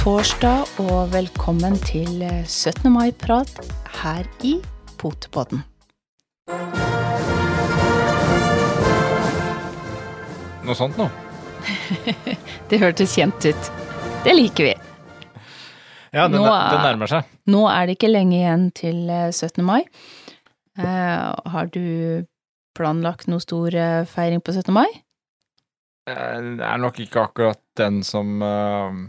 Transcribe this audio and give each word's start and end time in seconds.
Torsdag 0.00 0.64
og 0.80 1.10
velkommen 1.12 1.74
til 1.84 2.22
17. 2.48 2.88
mai-prat 2.92 3.50
her 4.00 4.24
i 4.46 4.54
Potepodden. 5.00 5.60
Noe 10.64 10.76
sånt 10.78 10.96
noe. 11.00 11.10
Det 12.70 12.80
hørtes 12.80 13.12
kjent 13.18 13.44
ut. 13.50 13.70
Det 14.24 14.34
liker 14.36 14.70
vi. 14.70 14.74
Ja, 16.16 16.26
det, 16.28 16.38
Nå 16.40 16.46
er- 16.48 16.72
det 16.74 16.80
nærmer 16.86 17.10
seg. 17.10 17.28
Nå 17.50 17.64
er 17.70 17.86
det 17.90 17.98
ikke 17.98 18.10
lenge 18.10 18.38
igjen 18.40 18.68
til 18.76 19.04
eh, 19.10 19.28
17. 19.34 19.62
mai. 19.66 19.82
Eh, 20.80 21.28
har 21.54 21.70
du 21.74 22.24
planlagt 22.78 23.28
noe 23.30 23.42
stor 23.42 23.74
eh, 23.76 24.02
feiring 24.10 24.40
på 24.42 24.54
17. 24.56 24.72
mai? 24.74 24.88
Eh, 26.08 26.36
Det 26.58 26.66
er 26.66 26.80
nok 26.82 26.98
ikke 27.04 27.24
akkurat 27.28 27.60
den 27.78 28.00
som 28.06 28.40
eh, 28.42 29.00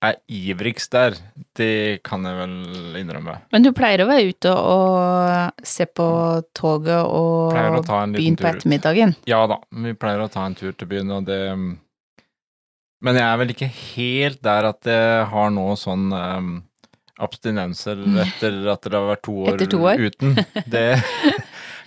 er 0.00 0.16
ivrigst 0.32 0.94
der. 0.94 1.16
Det 1.56 2.00
kan 2.06 2.24
jeg 2.24 2.38
vel 2.38 2.96
innrømme. 3.00 3.36
Men 3.52 3.64
du 3.64 3.70
pleier 3.76 4.04
å 4.04 4.08
være 4.08 4.32
ute 4.32 4.54
og 4.54 5.66
se 5.66 5.86
på 5.86 6.06
toget 6.56 7.04
og 7.04 7.52
byen 8.16 8.38
på 8.40 8.48
ut. 8.48 8.54
ettermiddagen. 8.54 9.14
Ja 9.28 9.44
da, 9.50 9.60
vi 9.84 9.94
pleier 9.98 10.24
å 10.24 10.30
ta 10.32 10.46
en 10.48 10.56
tur 10.58 10.72
til 10.72 10.90
byen, 10.90 11.12
og 11.18 11.28
det 11.28 11.40
Men 13.00 13.16
jeg 13.16 13.24
er 13.24 13.38
vel 13.40 13.54
ikke 13.54 13.70
helt 13.70 14.42
der 14.44 14.66
at 14.74 14.84
jeg 14.84 15.28
har 15.30 15.52
nå 15.56 15.70
sånn 15.80 16.10
um, 16.12 16.50
abstinenser 17.20 18.00
etter 18.24 18.58
at 18.72 18.84
det 18.84 18.96
har 18.96 19.08
vært 19.08 19.24
to 19.24 19.36
år, 19.44 19.64
to 19.64 19.80
år? 19.84 20.00
uten. 20.00 20.36
Det 20.74 21.00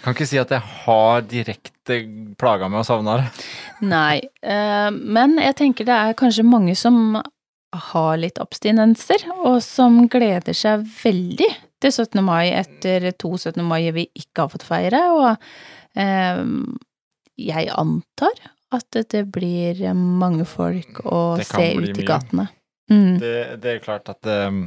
kan 0.03 0.15
ikke 0.15 0.27
si 0.27 0.39
at 0.41 0.51
jeg 0.51 0.59
har 0.83 1.21
direkte 1.23 1.99
plaga 2.41 2.67
med 2.67 2.81
å 2.81 2.87
savne 2.87 3.21
det. 3.21 3.45
Nei, 3.87 4.19
eh, 4.43 4.89
men 4.91 5.37
jeg 5.39 5.55
tenker 5.61 5.87
det 5.87 5.95
er 5.95 6.17
kanskje 6.19 6.43
mange 6.43 6.75
som 6.75 7.15
har 7.73 8.17
litt 8.21 8.39
abstinenser, 8.41 9.25
og 9.43 9.59
som 9.65 10.03
gleder 10.11 10.55
seg 10.57 10.85
veldig 11.03 11.49
til 11.83 11.91
17. 11.91 12.19
mai 12.23 12.53
etter 12.53 13.09
to 13.19 13.33
17. 13.37 13.61
mai 13.65 13.91
vi 13.95 14.07
ikke 14.15 14.45
har 14.45 14.51
fått 14.53 14.67
feire, 14.67 15.01
og 15.13 15.99
eh, 15.99 16.43
jeg 17.43 17.71
antar 17.73 18.43
at 18.73 18.99
det 19.13 19.25
blir 19.33 19.81
mange 19.93 20.45
folk 20.49 21.03
å 21.05 21.37
se 21.41 21.73
ut 21.77 21.91
i 21.91 21.93
mye. 21.93 22.07
gatene. 22.07 22.47
Mm. 22.91 23.19
Det, 23.21 23.35
det 23.63 23.75
er 23.75 23.83
klart 23.83 24.09
at 24.11 24.25
um, 24.27 24.65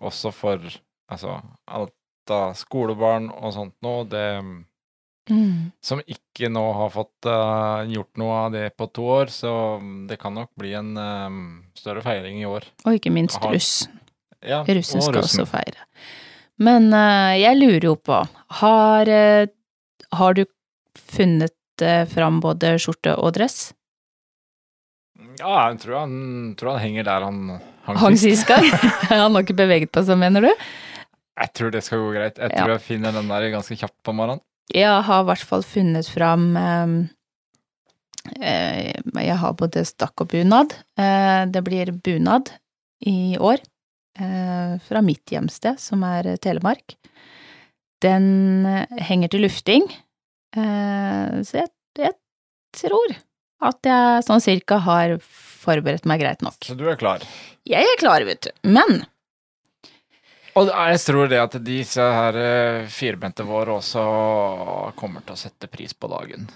også 0.00 0.32
for 0.34 0.62
altså 1.10 1.38
alt 1.66 2.32
av 2.32 2.54
skolebarn 2.56 3.28
og 3.34 3.52
sånt 3.56 3.74
nå, 3.84 3.96
det 4.08 4.28
Mm. 5.30 5.70
som 5.80 6.02
ikke 6.04 6.50
nå 6.52 6.62
har 6.76 6.90
fått 6.92 7.24
uh, 7.30 7.80
gjort 7.88 8.18
noe 8.20 8.34
av 8.42 8.50
det 8.52 8.64
på 8.76 8.84
to 8.92 9.06
år, 9.08 9.30
så 9.32 9.52
um, 9.80 10.06
det 10.10 10.18
kan 10.20 10.34
nok 10.36 10.50
bli 10.60 10.74
en 10.76 10.90
um, 11.00 11.38
større 11.78 12.02
feiring 12.04 12.42
i 12.42 12.46
år. 12.50 12.66
Og 12.84 12.98
ikke 12.98 13.12
minst 13.14 13.38
Har- 13.40 13.54
russ. 13.56 13.86
Ja, 14.44 14.58
Russen 14.68 15.00
og 15.00 15.06
skal 15.06 15.22
russen. 15.22 15.40
også 15.40 15.46
feire. 15.48 15.86
Men 16.60 16.90
uh, 16.92 17.32
jeg 17.40 17.56
lurer 17.56 17.86
jo 17.88 17.94
på, 17.96 18.18
har, 18.60 19.08
uh, 19.08 19.46
har 20.20 20.36
du 20.36 20.44
funnet 21.00 21.54
fram 22.12 22.36
både 22.44 22.74
skjorte 22.78 23.16
og 23.18 23.32
dress? 23.34 23.72
Ja, 25.40 25.70
jeg 25.70 25.80
tror 25.82 25.96
han, 26.04 26.14
tror 26.58 26.76
han 26.76 26.82
henger 26.84 27.06
der 27.08 27.24
han 27.26 27.40
hang 27.86 27.98
Hang 27.98 28.16
sist. 28.20 28.46
gang? 28.48 28.64
Han 29.10 29.34
har 29.34 29.42
ikke 29.42 29.56
beveget 29.58 29.90
på 29.94 30.02
seg, 30.06 30.18
mener 30.20 30.44
du? 30.46 30.50
Jeg 31.40 31.50
tror 31.58 31.72
det 31.74 31.82
skal 31.84 31.98
gå 32.04 32.12
greit. 32.14 32.38
Jeg 32.38 32.52
Ja. 32.52 32.60
tror 32.62 32.76
jeg 32.76 32.84
finner 32.86 33.12
den 33.16 33.28
der 33.32 33.48
ganske 33.56 33.76
kjapt 33.80 33.96
på 34.06 34.14
morgenen. 34.14 34.42
Jeg 34.72 35.02
har 35.06 35.22
i 35.22 35.28
hvert 35.28 35.44
fall 35.44 35.64
funnet 35.66 36.08
fram 36.08 36.46
eh, 36.56 36.94
eh, 38.40 38.94
Jeg 39.26 39.36
har 39.42 39.56
både 39.60 39.84
stakk 39.84 40.24
og 40.24 40.30
bunad. 40.32 40.72
Eh, 40.96 41.44
det 41.52 41.62
blir 41.66 41.92
bunad 41.92 42.54
i 43.04 43.36
år, 43.36 43.60
eh, 44.18 44.78
fra 44.80 45.02
mitt 45.04 45.28
hjemsted, 45.34 45.76
som 45.82 46.04
er 46.08 46.36
Telemark. 46.40 46.96
Den 48.04 48.64
henger 49.00 49.32
til 49.32 49.44
lufting, 49.44 49.84
eh, 50.56 51.40
så 51.44 51.60
jeg, 51.62 51.70
jeg 52.00 52.16
tror 52.76 53.16
at 53.64 53.88
jeg 53.88 54.24
sånn 54.26 54.42
cirka 54.44 54.80
har 54.84 55.14
forberedt 55.24 56.04
meg 56.08 56.20
greit 56.20 56.42
nok. 56.44 56.58
Så 56.64 56.76
du 56.76 56.84
er 56.90 56.98
klar. 57.00 57.24
Jeg 57.68 57.86
er 57.88 58.00
klar, 58.00 58.24
vet 58.28 58.44
du. 58.44 58.50
Men 58.68 59.04
Og 60.54 60.68
jeg 60.70 61.00
tror 61.02 61.30
det 61.30 61.40
at 61.42 61.56
disse 61.66 62.04
her 62.04 62.36
eh, 62.38 62.84
firbente 62.92 63.42
våre 63.46 63.74
også 63.80 64.04
kommer 64.98 65.24
til 65.26 65.34
å 65.34 65.40
sette 65.40 65.66
pris 65.70 65.94
på 65.98 66.10
dagen. 66.12 66.46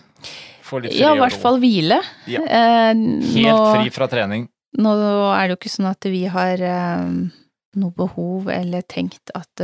Få 0.63 0.79
litt 0.85 0.93
fri 0.95 1.01
ja, 1.03 1.15
i 1.17 1.19
hvert 1.23 1.39
fall 1.43 1.59
hvile. 1.63 1.99
Ja. 2.31 2.45
Eh, 2.45 2.93
Helt 2.95 3.49
nå- 3.49 3.75
fri 3.75 3.91
fra 3.95 4.07
trening. 4.13 4.47
Nå 4.79 4.93
er 5.33 5.49
det 5.49 5.55
jo 5.55 5.59
ikke 5.59 5.73
sånn 5.73 5.89
at 5.91 6.07
vi 6.13 6.23
har 6.31 6.61
eh, 6.63 7.11
noe 7.81 7.95
behov 7.97 8.51
eller 8.53 8.85
tenkt 8.87 9.33
at 9.35 9.63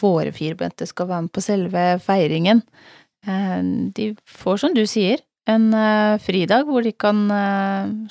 våre 0.00 0.32
firbente 0.34 0.86
skal 0.88 1.08
være 1.08 1.24
med 1.28 1.32
på 1.36 1.42
selve 1.44 1.84
feiringen. 2.04 2.60
De 3.94 4.06
får, 4.40 4.60
som 4.62 4.72
du 4.76 4.82
sier, 4.88 5.20
en 5.50 5.66
fridag 6.24 6.64
hvor 6.68 6.84
de 6.86 6.92
kan 6.96 7.20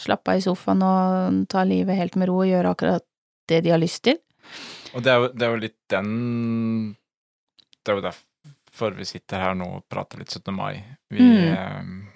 slappe 0.01 0.35
av 0.35 0.41
i 0.41 0.43
sofaen 0.45 0.83
og 0.85 1.39
ta 1.49 1.63
livet 1.65 1.97
helt 1.97 2.17
med 2.21 2.29
ro 2.29 2.41
og 2.43 2.49
gjøre 2.51 2.73
akkurat 2.75 3.05
det 3.49 3.63
de 3.65 3.73
har 3.73 3.81
lyst 3.81 4.03
til. 4.05 4.19
Og 4.95 5.03
det 5.05 5.11
er, 5.13 5.17
jo, 5.23 5.27
det 5.35 5.45
er 5.47 5.51
jo 5.53 5.59
litt 5.61 5.77
den 5.93 6.09
Det 7.85 7.91
er 7.93 7.99
jo 7.99 8.05
derfor 8.07 8.95
vi 8.97 9.05
sitter 9.07 9.41
her 9.43 9.57
nå 9.59 9.67
og 9.79 9.83
prater 9.91 10.21
litt 10.21 10.31
17. 10.31 10.53
mai. 10.55 10.81
Vi, 11.11 11.19
Mm. 11.19 11.51
eh, 11.51 12.15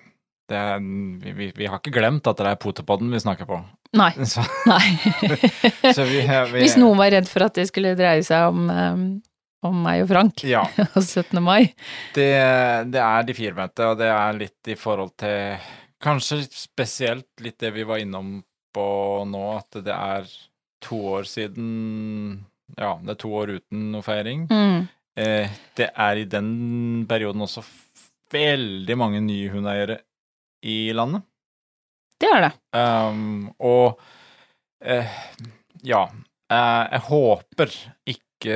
det 0.50 0.57
er, 0.59 0.79
vi, 1.23 1.31
vi, 1.38 1.51
vi 1.56 1.66
har 1.72 1.79
ikke 1.79 1.94
glemt 1.95 2.28
at 2.29 2.38
det 2.39 2.47
er 2.51 2.59
Potepodden 2.62 3.12
vi 3.12 3.19
snakker 3.23 3.47
på. 3.50 3.57
Nei. 3.97 4.12
Så, 4.33 4.44
Nei. 4.69 4.97
så 5.95 6.03
vi, 6.09 6.22
vi 6.25 6.63
Hvis 6.63 6.78
noen 6.81 6.97
var 7.00 7.12
redd 7.13 7.28
for 7.29 7.45
at 7.45 7.56
det 7.59 7.67
skulle 7.69 7.94
dreie 7.97 8.23
seg 8.25 8.50
om, 8.51 8.63
eh, 8.73 9.03
om 9.69 9.78
meg 9.85 10.03
og 10.03 10.09
Frank 10.12 10.44
Ja. 10.50 10.63
og 10.95 11.01
17. 11.03 11.39
mai. 11.44 11.73
Det, 12.16 12.29
det 12.94 13.01
er 13.03 13.28
de 13.29 13.35
firbente, 13.38 13.85
og 13.91 14.00
det 14.01 14.09
er 14.12 14.39
litt 14.39 14.72
i 14.73 14.78
forhold 14.79 15.13
til 15.22 15.69
Kanskje 16.03 16.41
spesielt 16.51 17.29
litt 17.39 17.59
det 17.63 17.69
vi 17.78 17.85
var 17.88 18.01
innom 18.03 18.41
på 18.75 18.88
nå, 19.29 19.44
at 19.56 19.78
det 19.85 19.94
er 19.95 20.25
to 20.83 20.97
år 21.16 21.23
siden 21.29 22.41
Ja, 22.78 22.96
det 23.03 23.16
er 23.16 23.19
to 23.22 23.31
år 23.38 23.51
uten 23.59 23.91
noe 23.94 24.01
feiring. 24.06 24.47
Mm. 24.50 24.88
Eh, 25.19 25.50
det 25.78 25.90
er 25.94 26.22
i 26.22 26.25
den 26.29 27.06
perioden 27.09 27.44
også 27.46 27.62
veldig 28.34 28.96
mange 28.97 29.19
nye 29.22 29.51
hundeeiere 29.53 30.00
i 30.66 30.78
landet. 30.96 31.22
Det 32.24 32.29
er 32.31 32.46
det. 32.47 32.51
Um, 32.74 33.50
og 33.62 34.00
eh, 34.81 35.09
ja, 35.85 36.06
eh, 36.50 36.84
jeg 36.96 37.03
håper 37.09 37.75
ikke 38.16 38.53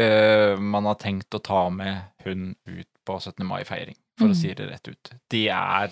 man 0.59 0.87
har 0.89 0.97
tenkt 0.99 1.35
å 1.37 1.39
ta 1.43 1.65
med 1.71 2.01
hund 2.25 2.55
ut 2.67 2.87
på 3.07 3.19
17. 3.21 3.45
mai-feiring, 3.47 3.95
for 4.19 4.27
Mm. 4.27 4.33
å 4.33 4.35
si 4.35 4.53
det 4.53 4.65
rett 4.71 4.87
ut. 4.91 5.11
Det 5.31 5.45
er 5.53 5.91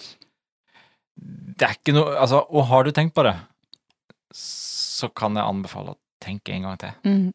Det 1.15 1.63
er 1.63 1.75
ikke 1.77 1.93
noe 1.95 2.17
Altså, 2.19 2.41
og 2.49 2.65
har 2.67 2.83
du 2.83 2.91
tenkt 2.91 3.13
på 3.15 3.23
det, 3.23 3.35
så 4.35 5.07
kan 5.15 5.35
jeg 5.37 5.45
anbefale 5.47 5.93
å 5.93 5.99
tenke 6.19 6.51
en 6.53 6.63
gang 6.67 6.77
til. 6.81 6.91
Mm. 7.05 7.33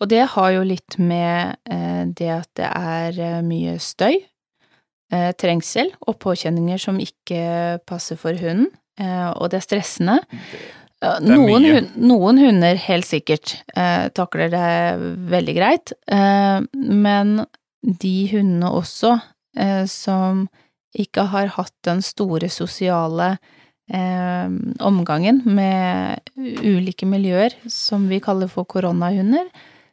Og 0.00 0.08
det 0.10 0.22
har 0.34 0.54
jo 0.54 0.64
litt 0.66 0.98
med 1.00 1.56
eh, 1.70 2.02
det 2.06 2.32
at 2.32 2.50
det 2.58 2.70
er 2.70 3.20
eh, 3.20 3.44
mye 3.46 3.76
støy, 3.82 4.18
eh, 5.12 5.30
trengsel 5.40 5.92
og 6.06 6.18
påkjenninger 6.22 6.80
som 6.82 7.00
ikke 7.02 7.78
passer 7.88 8.20
for 8.20 8.36
hunden, 8.40 8.72
og 8.96 9.50
det 9.52 9.58
er 9.58 9.64
stressende. 9.66 10.14
Noen, 11.20 11.90
noen 12.00 12.38
hunder 12.40 12.78
helt 12.80 13.04
sikkert 13.04 13.58
takler 14.16 14.48
det 14.48 14.70
veldig 15.28 15.54
greit, 15.58 15.92
men 16.72 17.34
de 17.84 18.14
hundene 18.30 18.70
også 18.72 19.12
som 19.92 20.46
ikke 20.96 21.26
har 21.34 21.52
hatt 21.58 21.74
den 21.86 22.00
store 22.04 22.48
sosiale 22.52 23.34
eh, 23.36 23.55
omgangen 23.86 25.44
med 25.46 26.18
ulike 26.36 27.06
miljøer 27.06 27.54
som 27.70 28.08
vi 28.10 28.18
kaller 28.18 28.50
for 28.50 28.66
koronahunder, 28.66 29.46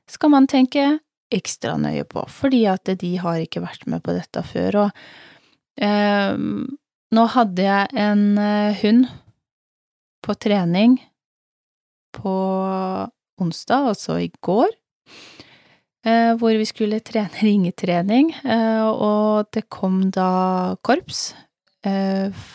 skal 0.10 0.32
man 0.34 0.48
tenke 0.50 0.98
ekstra 1.34 1.76
nøye 1.82 2.06
på, 2.08 2.24
fordi 2.30 2.64
at 2.70 2.90
de 3.00 3.16
har 3.22 3.42
ikke 3.42 3.64
vært 3.64 3.88
med 3.90 4.04
på 4.06 4.16
dette 4.16 4.44
før. 4.46 4.80
Og 4.86 4.90
eh, 5.82 6.36
nå 7.14 7.26
hadde 7.36 7.66
jeg 7.68 8.04
en 8.06 8.26
eh, 8.42 8.84
hund 8.84 9.08
på 10.24 10.38
trening 10.40 10.98
på 12.14 12.36
onsdag, 13.42 13.90
altså 13.94 14.20
i 14.22 14.30
går, 14.46 14.70
eh, 16.06 16.34
hvor 16.40 16.54
vi 16.60 16.68
skulle 16.70 17.02
trene 17.06 17.42
ringetrening, 17.48 18.34
eh, 18.46 18.86
og 18.90 19.50
det 19.56 19.68
kom 19.74 20.06
da 20.14 20.76
korps 20.86 21.32
eh, 21.34 21.50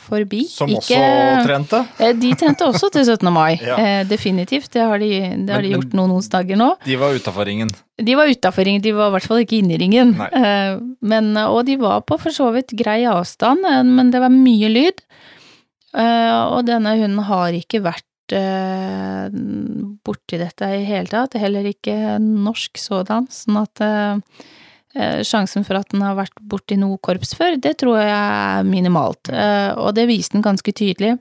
forbi. 0.09 0.45
Som 0.49 0.71
Ikke- 0.71 0.97
også 0.97 1.45
trente. 1.47 1.81
Eh, 2.01 2.13
De 2.17 2.31
trente 2.35 2.65
også 2.65 2.91
til 2.93 3.05
17. 3.05 3.31
mai, 3.33 3.59
Ja. 3.67 3.77
eh, 3.77 4.05
definitivt. 4.09 4.71
Det 4.73 4.81
har 4.83 4.99
de, 4.99 5.09
det 5.45 5.51
har 5.51 5.61
Men- 5.63 5.71
de 5.71 5.75
gjort 5.77 5.93
noen 5.95 6.11
onsdager 6.17 6.57
nå. 6.57 6.71
De 6.85 6.97
var 6.97 7.13
utafor 7.15 7.45
ringen. 7.47 7.69
De 7.99 8.15
var 8.15 8.27
utafor 8.29 8.65
ringen, 8.65 8.81
de 8.83 8.93
var 8.93 9.09
i 9.09 9.17
hvert 9.19 9.27
fall 9.27 9.43
ikke 9.45 9.59
inne 9.63 9.75
i 9.75 9.79
ringen. 9.79 10.15
Eh, 10.33 10.79
Men, 11.03 11.37
og 11.37 11.65
de 11.67 11.77
var 11.77 12.01
på 12.03 12.19
for 12.19 12.31
så 12.31 12.53
vidt 12.55 12.73
grei 12.77 13.05
avstand, 13.05 13.65
eh, 13.65 13.83
men 13.83 14.11
det 14.11 14.21
var 14.21 14.31
mye 14.31 14.69
lyd. 14.73 15.03
Eh, 15.95 16.45
Og 16.53 16.65
denne 16.67 16.97
hunden 16.99 17.25
har 17.25 17.53
ikke 17.53 17.81
vært 17.83 18.05
eh, 18.33 19.29
borti 20.05 20.37
dette 20.39 20.67
i 20.77 20.85
hele 20.85 21.09
tatt, 21.09 21.33
heller 21.41 21.65
ikke 21.65 22.19
norsk 22.21 22.77
sådan, 22.77 23.27
sånn 23.33 23.63
at 23.63 23.81
eh, 23.81 24.17
eh, 24.17 24.21
sjansen 25.27 25.65
for 25.67 25.79
at 25.79 25.91
den 25.93 26.03
har 26.05 26.17
vært 26.19 26.37
borti 26.51 26.79
noe 26.81 26.99
korps 27.03 27.35
før, 27.39 27.57
det 27.61 27.77
tror 27.83 28.01
jeg 28.01 28.13
er 28.13 28.69
minimalt, 28.69 29.31
eh, 29.31 29.73
og 29.79 29.95
det 29.99 30.09
viste 30.11 30.37
den 30.37 30.45
ganske 30.47 30.75
tydelig. 30.75 31.17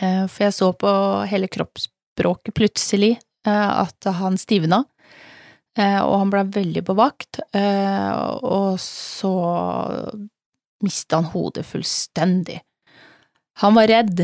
Eh, 0.00 0.24
for 0.26 0.46
jeg 0.46 0.56
så 0.56 0.72
på 0.76 0.92
hele 1.30 1.48
kroppsspråket 1.50 2.56
plutselig 2.56 3.14
eh, 3.46 3.70
at 3.84 4.10
han 4.20 4.38
stivna, 4.40 4.82
eh, 5.78 6.00
og 6.02 6.16
han 6.24 6.32
ble 6.34 6.44
veldig 6.58 6.84
på 6.88 6.96
vakt, 6.98 7.40
eh, 7.56 8.10
og 8.42 8.78
så 8.82 9.34
mista 10.84 11.18
han 11.18 11.30
hodet 11.32 11.66
fullstendig. 11.66 12.60
Han 13.62 13.74
var 13.74 13.88
redd, 13.90 14.22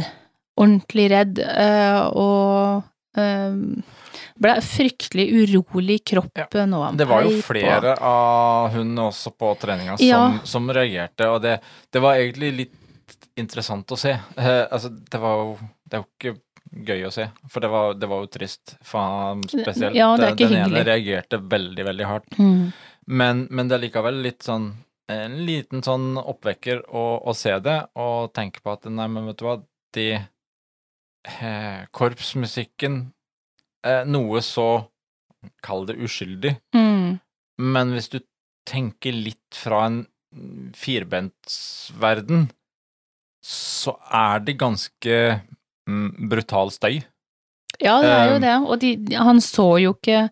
ordentlig 0.60 1.08
redd, 1.10 1.40
eh, 1.42 2.02
og 2.14 2.82
eh, 2.82 2.90
ble 3.14 4.55
fryktelig 4.61 5.26
urolig 5.32 5.94
i 6.00 6.05
kroppen, 6.12 6.72
Ja. 6.75 6.90
Det 6.94 7.05
var 7.08 7.22
jo 7.22 7.40
flere 7.43 7.94
på. 7.96 8.02
av 8.05 8.70
hun 8.75 8.94
også 8.99 9.31
på 9.38 9.52
treninga 9.58 9.96
som, 9.99 10.06
Ja. 10.06 10.38
som 10.44 10.70
reagerte, 10.70 11.28
og 11.31 11.43
det, 11.43 11.61
det 11.93 12.00
var 12.02 12.14
egentlig 12.16 12.52
litt 12.56 12.75
interessant 13.37 13.87
å 13.93 13.96
se. 13.99 14.12
Eh, 14.37 14.66
altså, 14.70 14.88
det 14.90 15.20
var 15.20 15.37
jo 15.44 15.58
Det 15.88 15.99
er 15.99 16.02
jo 16.02 16.06
ikke 16.32 16.40
gøy 16.87 17.02
å 17.06 17.12
se, 17.12 17.28
for 17.50 17.61
det 17.61 17.69
var, 17.70 17.94
det 17.94 18.06
var 18.08 18.20
jo 18.25 18.26
trist. 18.26 18.76
Faen, 18.82 19.43
spesielt 19.46 19.94
Ja, 19.94 20.16
det 20.16 20.31
eh, 20.31 20.34
den 20.34 20.52
ene 20.52 20.64
hyggelig. 20.64 20.84
reagerte 20.87 21.38
veldig, 21.38 21.84
veldig 21.84 22.06
hardt. 22.06 22.38
Mm. 22.38 22.72
Men, 23.06 23.46
men 23.50 23.69
det 23.69 23.76
er 23.76 23.82
likevel 23.88 24.22
litt 24.22 24.43
sånn 24.43 24.72
En 25.06 25.34
liten 25.44 25.82
sånn 25.84 26.16
oppvekker 26.16 26.81
å, 26.88 27.20
å 27.28 27.34
se 27.37 27.52
det, 27.61 27.76
og 27.94 28.32
tenke 28.32 28.62
på 28.64 28.72
at 28.72 28.87
nei, 28.88 29.06
men 29.06 29.26
vet 29.26 29.37
du 29.37 29.44
hva, 29.44 29.58
de 29.93 30.06
Korpsmusikken 31.94 32.99
eh, 33.87 34.03
Noe 34.09 34.43
så 34.44 34.69
Kall 35.65 35.85
det 35.88 35.99
uskyldig. 36.00 36.55
Mm. 36.76 37.21
Men 37.61 37.91
hvis 37.93 38.09
du 38.12 38.19
tenker 38.65 39.12
litt 39.12 39.59
fra 39.59 39.82
en 39.91 39.99
firbentsverden, 40.75 42.47
så 43.44 43.93
er 44.09 44.41
det 44.47 44.56
ganske 44.61 45.19
mm, 45.85 46.31
brutal 46.32 46.73
støy. 46.73 47.03
Ja, 47.82 47.99
det 48.00 48.09
er 48.15 48.31
jo 48.31 48.37
Um, 48.38 48.44
det, 48.47 48.55
og 48.65 48.81
de, 48.81 49.17
han 49.19 49.41
så 49.44 49.69
jo 49.82 49.93
ikke 49.99 50.29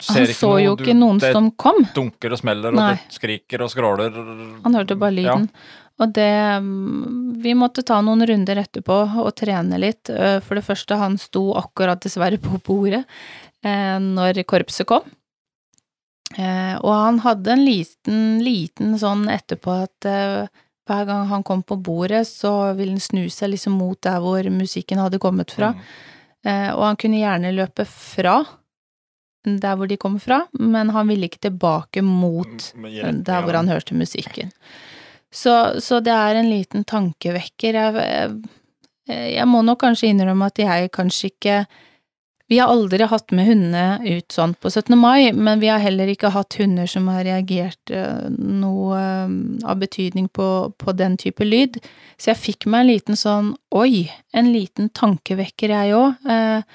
Ser 0.00 0.16
Han 0.16 0.24
ikke 0.24 0.38
så 0.38 0.48
noe, 0.54 0.62
jo 0.64 0.72
ikke 0.78 0.96
noen 0.96 1.20
det 1.20 1.30
som 1.36 1.50
kom. 1.60 1.82
Det 1.84 1.92
dunker 1.96 2.32
og 2.32 2.40
smeller, 2.40 2.72
og 2.72 2.80
det 2.80 3.14
skriker 3.18 3.64
og 3.66 3.70
skråler. 3.72 4.18
Han 4.64 4.78
hørte 4.78 4.96
bare 5.00 5.16
lyden. 5.18 5.48
Og 6.00 6.14
det 6.16 6.32
mm, 6.64 7.40
Vi 7.42 7.54
måtte 7.56 7.84
ta 7.86 8.00
noen 8.04 8.24
runder 8.26 8.62
etterpå 8.62 8.98
og 9.22 9.30
trene 9.38 9.80
litt. 9.80 10.10
Eh, 10.10 10.38
For 10.44 10.58
det 10.58 10.66
første, 10.66 10.96
han 11.00 11.18
sto 11.20 11.50
akkurat 11.60 12.00
dessverre 12.02 12.40
på 12.40 12.60
bordet 12.64 13.04
eh, 13.64 13.98
når 14.00 14.42
korpset 14.48 14.88
kom. 14.88 15.04
Eh, 16.38 16.76
og 16.78 16.92
han 16.94 17.20
hadde 17.24 17.52
en 17.52 17.64
liten, 17.66 18.20
liten 18.44 18.96
sånn 19.00 19.26
etterpå 19.32 19.80
at 19.84 20.10
hver 20.90 21.04
gang 21.06 21.26
han 21.30 21.44
kom 21.46 21.60
på 21.62 21.76
bordet, 21.78 22.24
så 22.26 22.72
ville 22.78 22.96
han 22.96 23.02
snu 23.02 23.28
seg 23.30 23.52
liksom 23.52 23.76
mot 23.78 23.98
der 24.02 24.18
hvor 24.22 24.46
musikken 24.50 24.98
hadde 24.98 25.20
kommet 25.22 25.52
fra. 25.54 25.70
Mm. 25.76 25.84
Og 26.74 26.82
han 26.82 26.96
kunne 26.98 27.20
gjerne 27.20 27.52
løpe 27.52 27.84
fra 27.86 28.40
der 29.44 29.76
hvor 29.76 29.88
de 29.88 29.96
kom 29.96 30.18
fra, 30.20 30.42
men 30.52 30.90
han 30.92 31.08
ville 31.08 31.28
ikke 31.28 31.46
tilbake 31.48 32.02
mot 32.04 32.72
Mm, 32.76 33.24
der 33.24 33.42
hvor 33.42 33.56
han 33.56 33.68
hørte 33.68 33.94
musikken. 33.94 34.50
Så, 35.32 35.80
så 35.80 36.00
det 36.00 36.12
er 36.12 36.34
en 36.34 36.50
liten 36.50 36.84
tankevekker. 36.84 37.74
Jeg, 37.74 37.94
jeg, 39.08 39.34
jeg 39.36 39.46
må 39.48 39.62
nok 39.62 39.80
kanskje 39.80 40.10
innrømme 40.10 40.50
at 40.50 40.58
jeg 40.58 40.90
kanskje 40.92 41.30
ikke 41.30 41.66
Vi 42.50 42.58
har 42.58 42.66
aldri 42.66 43.06
hatt 43.06 43.30
med 43.30 43.46
hundene 43.46 44.00
ut 44.02 44.32
sånn 44.34 44.56
på 44.58 44.72
17. 44.72 44.96
mai, 44.98 45.30
men 45.30 45.60
vi 45.62 45.68
har 45.70 45.78
heller 45.78 46.10
ikke 46.10 46.32
hatt 46.34 46.56
hunder 46.58 46.88
som 46.90 47.06
har 47.06 47.22
reagert 47.22 47.92
eh, 47.94 48.26
noe 48.34 48.98
eh, 48.98 49.34
av 49.70 49.78
betydning 49.78 50.26
på, 50.34 50.72
på 50.74 50.92
den 50.98 51.14
type 51.16 51.46
lyd. 51.46 51.78
Så 52.18 52.32
jeg 52.32 52.40
fikk 52.42 52.66
meg 52.66 52.80
en 52.80 52.90
liten 52.90 53.20
sånn 53.20 53.52
oi, 53.70 54.10
en 54.34 54.50
liten 54.50 54.90
tankevekker 54.90 55.70
jeg 55.76 55.94
òg, 55.94 56.26
eh, 56.26 56.66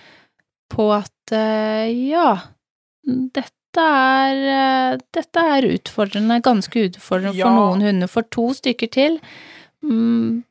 på 0.72 0.88
at 0.96 1.36
eh, 1.36 1.92
ja, 2.08 2.38
dette 3.06 3.52
er, 3.78 4.42
eh, 4.56 4.98
dette 5.14 5.46
er 5.58 5.68
utfordrende, 5.76 6.42
ganske 6.42 6.88
utfordrende 6.90 7.36
Ja. 7.36 7.46
for 7.46 7.56
noen 7.56 7.82
hunder. 7.82 8.08
For 8.08 8.24
to 8.24 8.50
stykker 8.54 8.90
til 8.92 9.20
mm, 9.84 10.44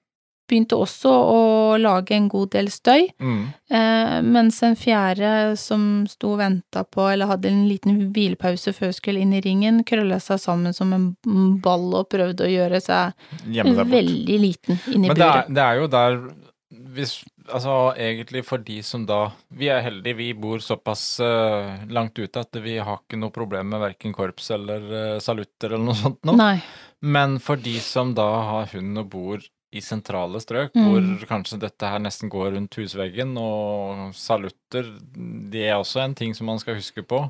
begynte 0.46 0.76
også 0.76 1.08
å 1.08 1.78
lage 1.80 2.12
en 2.12 2.28
god 2.28 2.50
del 2.50 2.66
støy, 2.68 3.08
Mm. 3.18 3.46
eh, 3.70 4.20
mens 4.22 4.62
en 4.62 4.76
fjerde 4.76 5.56
som 5.56 6.06
sto 6.06 6.34
og 6.34 6.38
venta 6.38 6.84
på, 6.84 7.10
eller 7.12 7.26
hadde 7.26 7.46
en 7.48 7.66
liten 7.66 8.12
hvilepause 8.12 8.74
før 8.76 8.92
skulle 8.92 9.20
inn 9.24 9.32
i 9.32 9.40
ringen, 9.40 9.82
krølla 9.84 10.20
seg 10.20 10.38
sammen 10.38 10.74
som 10.74 10.92
en 10.92 11.16
ball 11.62 11.94
og 11.94 12.10
prøvde 12.10 12.44
å 12.44 12.52
gjøre 12.52 12.80
seg 12.82 13.14
veldig 13.48 14.38
liten 14.40 14.78
inni 14.92 15.08
Men 15.08 15.16
det 15.16 15.24
er, 15.24 15.46
det 15.48 15.64
er 15.64 15.80
jo 15.80 15.86
der 15.88 16.20
hvis, 16.94 17.24
Altså 17.52 17.94
egentlig 18.00 18.44
for 18.46 18.58
de 18.64 18.78
som 18.82 19.02
da 19.06 19.32
Vi 19.52 19.66
er 19.68 19.82
heldige, 19.84 20.16
vi 20.16 20.30
bor 20.32 20.62
såpass 20.64 21.20
uh, 21.20 21.84
langt 21.92 22.16
ute 22.18 22.40
at 22.40 22.56
vi 22.64 22.78
har 22.78 23.02
ikke 23.02 23.18
noe 23.20 23.30
problem 23.34 23.68
med 23.74 23.82
verken 23.82 24.14
korps 24.16 24.50
eller 24.56 24.86
uh, 24.88 25.18
salutter 25.20 25.74
eller 25.74 25.84
noe 25.90 25.98
sånt 25.98 26.22
nå. 26.24 26.36
Nei. 26.40 26.62
Men 27.04 27.36
for 27.44 27.56
de 27.60 27.74
som 27.84 28.14
da 28.16 28.24
har 28.48 28.70
hund 28.72 28.96
og 29.02 29.10
bor 29.12 29.44
i 29.74 29.80
sentrale 29.82 30.38
strøk, 30.40 30.70
Mm. 30.78 30.84
hvor 30.86 31.26
kanskje 31.28 31.58
dette 31.60 31.88
her 31.90 31.98
nesten 31.98 32.30
går 32.30 32.52
rundt 32.54 32.76
husveggen, 32.78 33.32
og 33.36 34.14
salutter, 34.14 34.86
det 35.50 35.64
er 35.68 35.74
også 35.80 36.00
en 36.04 36.14
ting 36.14 36.32
som 36.34 36.46
man 36.46 36.60
skal 36.62 36.76
huske 36.78 37.02
på. 37.02 37.24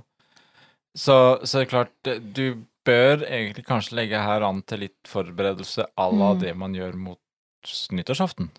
Så, 0.95 1.17
så 1.43 1.59
det 1.59 1.65
er 1.65 1.71
klart, 1.73 1.95
du 2.37 2.61
bør 2.85 3.25
egentlig 3.25 3.65
kanskje 3.67 3.97
legge 3.97 4.21
her 4.21 4.45
an 4.45 4.61
til 4.69 4.85
litt 4.85 5.09
forberedelse 5.09 5.89
à 5.97 6.11
la 6.13 6.35
Mm. 6.35 6.41
det 6.45 6.55
man 6.57 6.75
gjør 6.77 6.95
mot 7.01 7.19
nyttårsaften. 7.97 8.51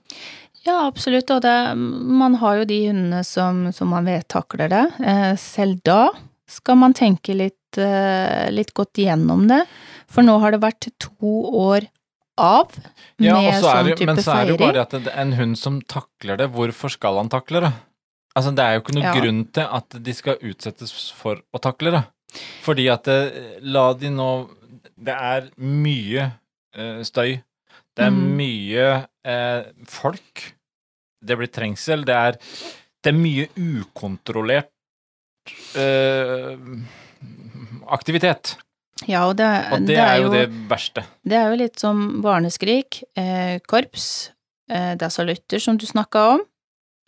Ja, 0.66 0.80
absolutt, 0.88 1.30
og 1.30 1.44
det, 1.46 1.56
man 1.78 2.36
har 2.42 2.62
jo 2.62 2.66
de 2.70 2.80
hundene 2.88 3.22
som, 3.28 3.68
som 3.76 3.92
man 3.94 4.08
vet 4.10 4.26
takler 4.34 4.72
det. 4.72 4.84
Eh, 5.06 5.36
selv 5.38 5.78
da 5.86 6.10
skal 6.50 6.80
man 6.82 6.94
tenke 6.98 7.36
litt, 7.38 7.78
eh, 7.78 8.48
litt 8.54 8.74
godt 8.78 8.98
igjennom 9.02 9.46
det, 9.50 9.62
for 10.10 10.26
nå 10.26 10.40
har 10.42 10.56
det 10.56 10.62
vært 10.64 10.88
to 11.02 11.34
år 11.54 11.86
av 12.42 12.74
med 13.22 13.30
Ja, 13.30 13.38
sånn 13.62 13.92
type 13.94 14.08
men 14.10 14.18
så 14.20 14.34
er 14.40 14.46
det 14.50 14.56
jo 14.56 14.60
bare 14.66 14.82
at 14.84 14.96
det 15.06 15.14
en 15.16 15.32
hund 15.38 15.56
som 15.60 15.78
takler 15.88 16.42
det, 16.42 16.50
hvorfor 16.52 16.92
skal 16.92 17.22
han 17.22 17.30
takle 17.32 17.62
det? 17.68 17.72
Altså, 18.36 18.52
det 18.58 18.66
er 18.66 18.74
jo 18.76 18.82
ikke 18.84 18.96
noe 18.98 19.06
Ja. 19.06 19.14
grunn 19.16 19.46
til 19.56 19.70
at 19.72 19.96
de 20.04 20.14
skal 20.18 20.42
utsettes 20.44 20.92
for 21.16 21.40
å 21.56 21.62
takle 21.64 21.94
det. 21.96 22.04
Fordi 22.66 22.90
at 22.92 23.06
det, 23.08 23.62
la 23.64 23.94
de 23.94 24.10
nå 24.12 24.50
Det 24.98 25.14
er 25.14 25.48
mye 25.60 26.32
eh, 26.76 27.00
støy. 27.04 27.42
Det 27.96 28.04
er 28.06 28.12
Mm. 28.12 28.36
mye 28.38 29.08
eh, 29.26 29.64
folk. 29.88 30.55
Det 31.26 31.38
blir 31.40 31.52
trengsel. 31.52 32.06
Det 32.08 32.16
er, 32.16 32.40
det 33.04 33.12
er 33.12 33.18
mye 33.18 33.50
ukontrollert 33.56 34.72
eh, 35.78 36.56
aktivitet. 37.96 38.56
Ja, 39.04 39.26
og 39.28 39.36
det, 39.36 39.48
Og 39.76 39.84
det, 39.90 39.98
er 40.00 40.22
jo 40.24 40.32
det 40.32 40.46
verste. 40.70 41.04
Det 41.28 41.36
er 41.36 41.52
jo 41.52 41.60
litt 41.60 41.82
som 41.82 42.22
barneskrik, 42.24 43.04
eh, 43.20 43.60
korps, 43.68 44.32
eh, 44.72 44.94
det 44.96 45.04
er 45.04 45.12
salutter 45.12 45.60
som 45.60 45.76
du 45.78 45.84
snakka 45.86 46.22
om, 46.38 46.46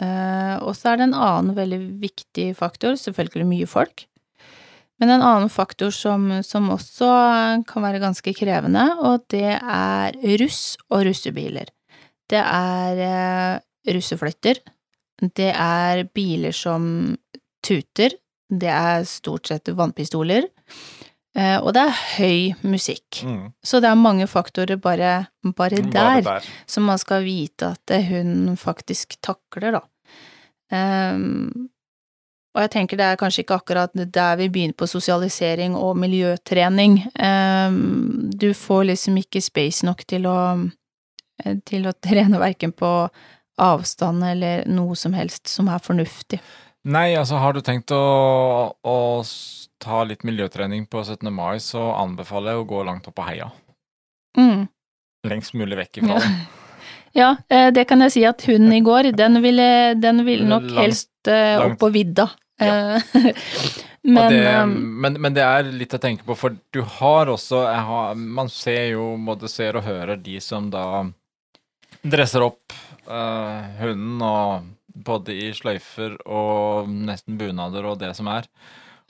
eh, 0.03 0.57
og 0.59 0.75
så 0.75 0.91
er 0.91 0.99
det 0.99 1.07
en 1.07 1.15
annen 1.15 1.55
veldig 1.55 1.79
viktig 2.03 2.49
faktor, 2.59 2.99
selvfølgelig 2.99 3.47
mye 3.47 3.69
folk, 3.71 4.03
men 4.99 5.13
en 5.13 5.23
annen 5.23 5.49
faktor 5.49 5.93
som, 5.95 6.27
som 6.43 6.67
også 6.73 7.63
kan 7.69 7.85
være 7.85 8.03
ganske 8.03 8.35
krevende, 8.35 8.83
og 8.99 9.23
det 9.31 9.55
er 9.55 10.17
russ 10.41 10.75
og 10.89 11.05
russebiler. 11.07 11.71
Det 12.27 12.43
er 12.43 13.61
russeflytter, 13.87 14.59
det 15.35 15.51
er 15.53 16.03
biler 16.13 16.53
som 16.53 17.17
tuter, 17.65 18.13
det 18.47 18.69
er 18.71 19.05
stort 19.07 19.49
sett 19.49 19.71
vannpistoler, 19.75 20.45
eh, 21.37 21.57
og 21.57 21.73
det 21.75 21.83
er 21.83 22.01
høy 22.17 22.67
musikk. 22.69 23.23
Mm. 23.25 23.53
Så 23.63 23.81
det 23.83 23.89
er 23.89 23.99
mange 23.99 24.27
faktorer 24.29 24.79
bare, 24.79 25.27
bare 25.43 25.81
Bare 25.81 25.91
der, 25.91 26.21
der. 26.21 26.51
som 26.65 26.83
man 26.83 27.01
skal 27.01 27.25
vite 27.25 27.73
at 27.75 27.97
hun 28.09 28.55
faktisk 28.57 29.17
takler, 29.21 29.79
da. 29.79 29.83
Um, 30.71 31.69
og 32.57 32.63
jeg 32.65 32.71
tenker 32.73 32.97
det 32.97 33.05
er 33.05 33.19
kanskje 33.19 33.43
ikke 33.43 33.59
akkurat 33.61 33.91
der 33.93 34.37
vi 34.39 34.47
begynner 34.49 34.73
på 34.73 34.87
sosialisering 34.89 35.75
og 35.77 35.97
miljøtrening. 36.01 36.97
Um, 37.13 38.31
du 38.33 38.49
får 38.57 38.89
liksom 38.89 39.19
ikke 39.21 39.43
space 39.45 39.85
nok 39.85 40.01
til 40.09 40.25
å, 40.25 40.39
til 41.69 41.85
å 41.85 41.93
trene 42.01 42.41
verken 42.41 42.73
på 42.73 42.89
avstand 43.57 44.23
eller 44.23 44.63
noe 44.69 44.95
som 44.95 45.13
helst 45.17 45.47
som 45.51 45.67
er 45.73 45.79
fornuftig. 45.83 46.39
Nei, 46.87 47.15
altså 47.19 47.39
har 47.41 47.53
du 47.57 47.61
tenkt 47.65 47.91
å, 47.91 48.01
å 48.79 48.97
ta 49.83 50.03
litt 50.07 50.23
miljøtrening 50.23 50.85
på 50.87 51.01
17. 51.03 51.27
mai, 51.33 51.57
så 51.59 51.89
anbefaler 51.99 52.53
jeg 52.55 52.61
å 52.63 52.67
gå 52.69 52.83
langt 52.87 53.09
opp 53.09 53.17
på 53.19 53.25
heia. 53.27 53.49
Mm. 54.37 54.67
Lengst 55.27 55.53
mulig 55.57 55.77
vekk 55.83 56.01
ifra 56.03 56.15
Ja. 56.15 56.21
det. 56.23 56.37
Ja, 57.17 57.31
eh, 57.49 57.71
det 57.73 57.87
kan 57.89 58.03
jeg 58.03 58.11
si 58.13 58.21
at 58.29 58.43
hunden 58.45 58.73
i 58.75 58.81
går, 58.85 59.07
den 59.17 59.39
ville, 59.41 59.95
den 59.97 60.19
ville 60.27 60.45
nok 60.45 60.67
Langt- 60.67 60.77
helst 60.83 61.09
uh, 61.31 61.63
opp 61.63 61.79
på 61.81 61.87
vidda. 61.95 62.27
Ja. 62.61 62.99
Eh, 62.99 63.31
Men 64.07 64.31
det, 64.31 64.51
men, 64.69 65.17
men 65.19 65.33
det 65.35 65.41
er 65.43 65.65
litt 65.73 65.91
å 65.97 65.99
tenke 65.99 66.23
på, 66.23 66.35
for 66.37 66.53
du 66.71 66.77
har 66.99 67.27
også 67.27 67.63
har, 67.67 68.13
Man 68.15 68.47
ser 68.53 68.93
jo, 68.93 69.07
både 69.19 69.49
ser 69.51 69.75
og 69.75 69.83
hører 69.83 70.15
de 70.21 70.37
som 70.39 70.69
da 70.71 70.83
dresser 72.07 72.45
opp 72.45 72.71
eh, 73.07 73.69
hunden, 73.81 74.21
og 74.21 74.67
både 75.07 75.35
i 75.37 75.49
sløyfer 75.55 76.17
og 76.25 76.89
nesten 76.89 77.37
bunader 77.39 77.85
og 77.85 77.99
det 78.01 78.13
som 78.17 78.29
er, 78.31 78.47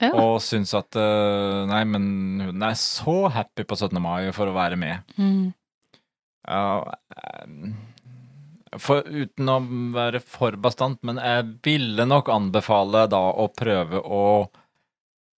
ja. 0.02 0.10
og 0.12 0.38
syns 0.44 0.74
at 0.76 0.94
uh, 1.00 1.64
Nei, 1.70 1.82
men 1.88 2.04
hunden 2.44 2.64
er 2.66 2.76
så 2.78 3.28
happy 3.32 3.64
på 3.66 3.78
17. 3.78 3.96
mai 4.02 4.28
for 4.36 4.50
å 4.50 4.56
være 4.56 4.76
med. 4.80 5.14
Mm. 5.16 5.54
Ja, 6.48 6.92
eh, 7.16 8.76
for, 8.78 9.04
uten 9.08 9.48
å 9.48 9.58
være 9.96 10.20
for 10.20 10.56
bastant, 10.60 11.00
men 11.08 11.20
jeg 11.22 11.46
ville 11.64 12.04
nok 12.08 12.28
anbefale 12.32 13.06
da 13.10 13.22
å 13.32 13.48
prøve 13.56 14.02
å 14.04 14.26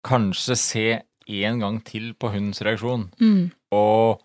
kanskje 0.07 0.57
se 0.59 0.87
en 1.31 1.61
gang 1.63 1.79
til 1.87 2.11
på 2.19 2.33
hundens 2.33 2.63
reaksjon, 2.67 3.11
Mm. 3.23 3.51
og 3.71 4.23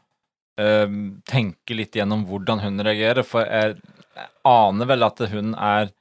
eh, 0.57 0.87
tenke 1.29 1.77
litt 1.77 1.93
gjennom 1.93 2.25
hvordan 2.25 2.63
hun 2.63 2.81
reagerer, 2.81 3.23
for 3.27 3.45
jeg 3.45 3.77
aner 4.47 4.89
vel 4.89 5.05
at 5.05 5.21
hunden 5.31 5.55
er 5.59 5.91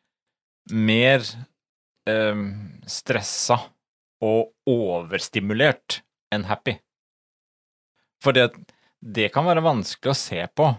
mer 0.72 1.24
eh, 2.08 2.42
stressa 2.88 3.58
og 4.24 4.52
overstimulert 4.70 6.00
enn 6.32 6.46
happy. 6.48 6.78
Fordi 8.24 8.46
at 8.46 8.56
det 9.04 9.28
kan 9.34 9.44
være 9.44 9.64
vanskelig 9.64 10.14
å 10.14 10.16
se 10.16 10.40
på, 10.56 10.70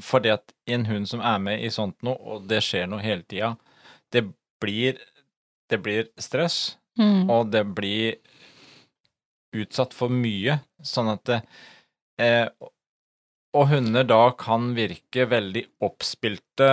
fordi 0.00 0.30
at 0.32 0.54
en 0.72 0.86
hund 0.88 1.08
som 1.10 1.20
er 1.20 1.40
med 1.42 1.64
i 1.66 1.68
sånt 1.74 1.98
noe, 2.06 2.16
og 2.16 2.46
det 2.48 2.62
skjer 2.64 2.86
noe 2.88 3.02
hele 3.04 3.26
tida, 3.28 3.50
det 4.14 4.24
blir, 4.62 5.00
det 5.70 5.82
blir 5.82 6.08
stress, 6.20 6.76
Mm. 6.92 7.30
og 7.32 7.46
det 7.48 7.62
blir 7.72 8.18
utsatt 9.56 9.94
for 9.96 10.12
mye, 10.12 10.58
sånn 10.84 11.08
at 11.08 11.22
det 11.24 11.38
eh, 12.20 12.48
Og 13.52 13.68
hunder 13.68 14.06
da 14.08 14.22
kan 14.38 14.70
virke 14.76 15.26
veldig 15.28 15.66
oppspilte 15.84 16.70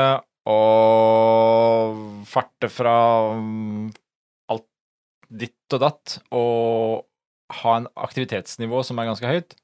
og 0.50 2.26
farte 2.30 2.70
fra 2.72 2.96
mm, 3.38 3.90
alt 4.54 4.68
ditt 5.28 5.76
og 5.76 5.84
datt, 5.84 6.20
og 6.34 7.60
ha 7.62 7.76
en 7.80 7.90
aktivitetsnivå 8.00 8.82
som 8.86 9.02
er 9.02 9.10
ganske 9.10 9.30
høyt, 9.30 9.58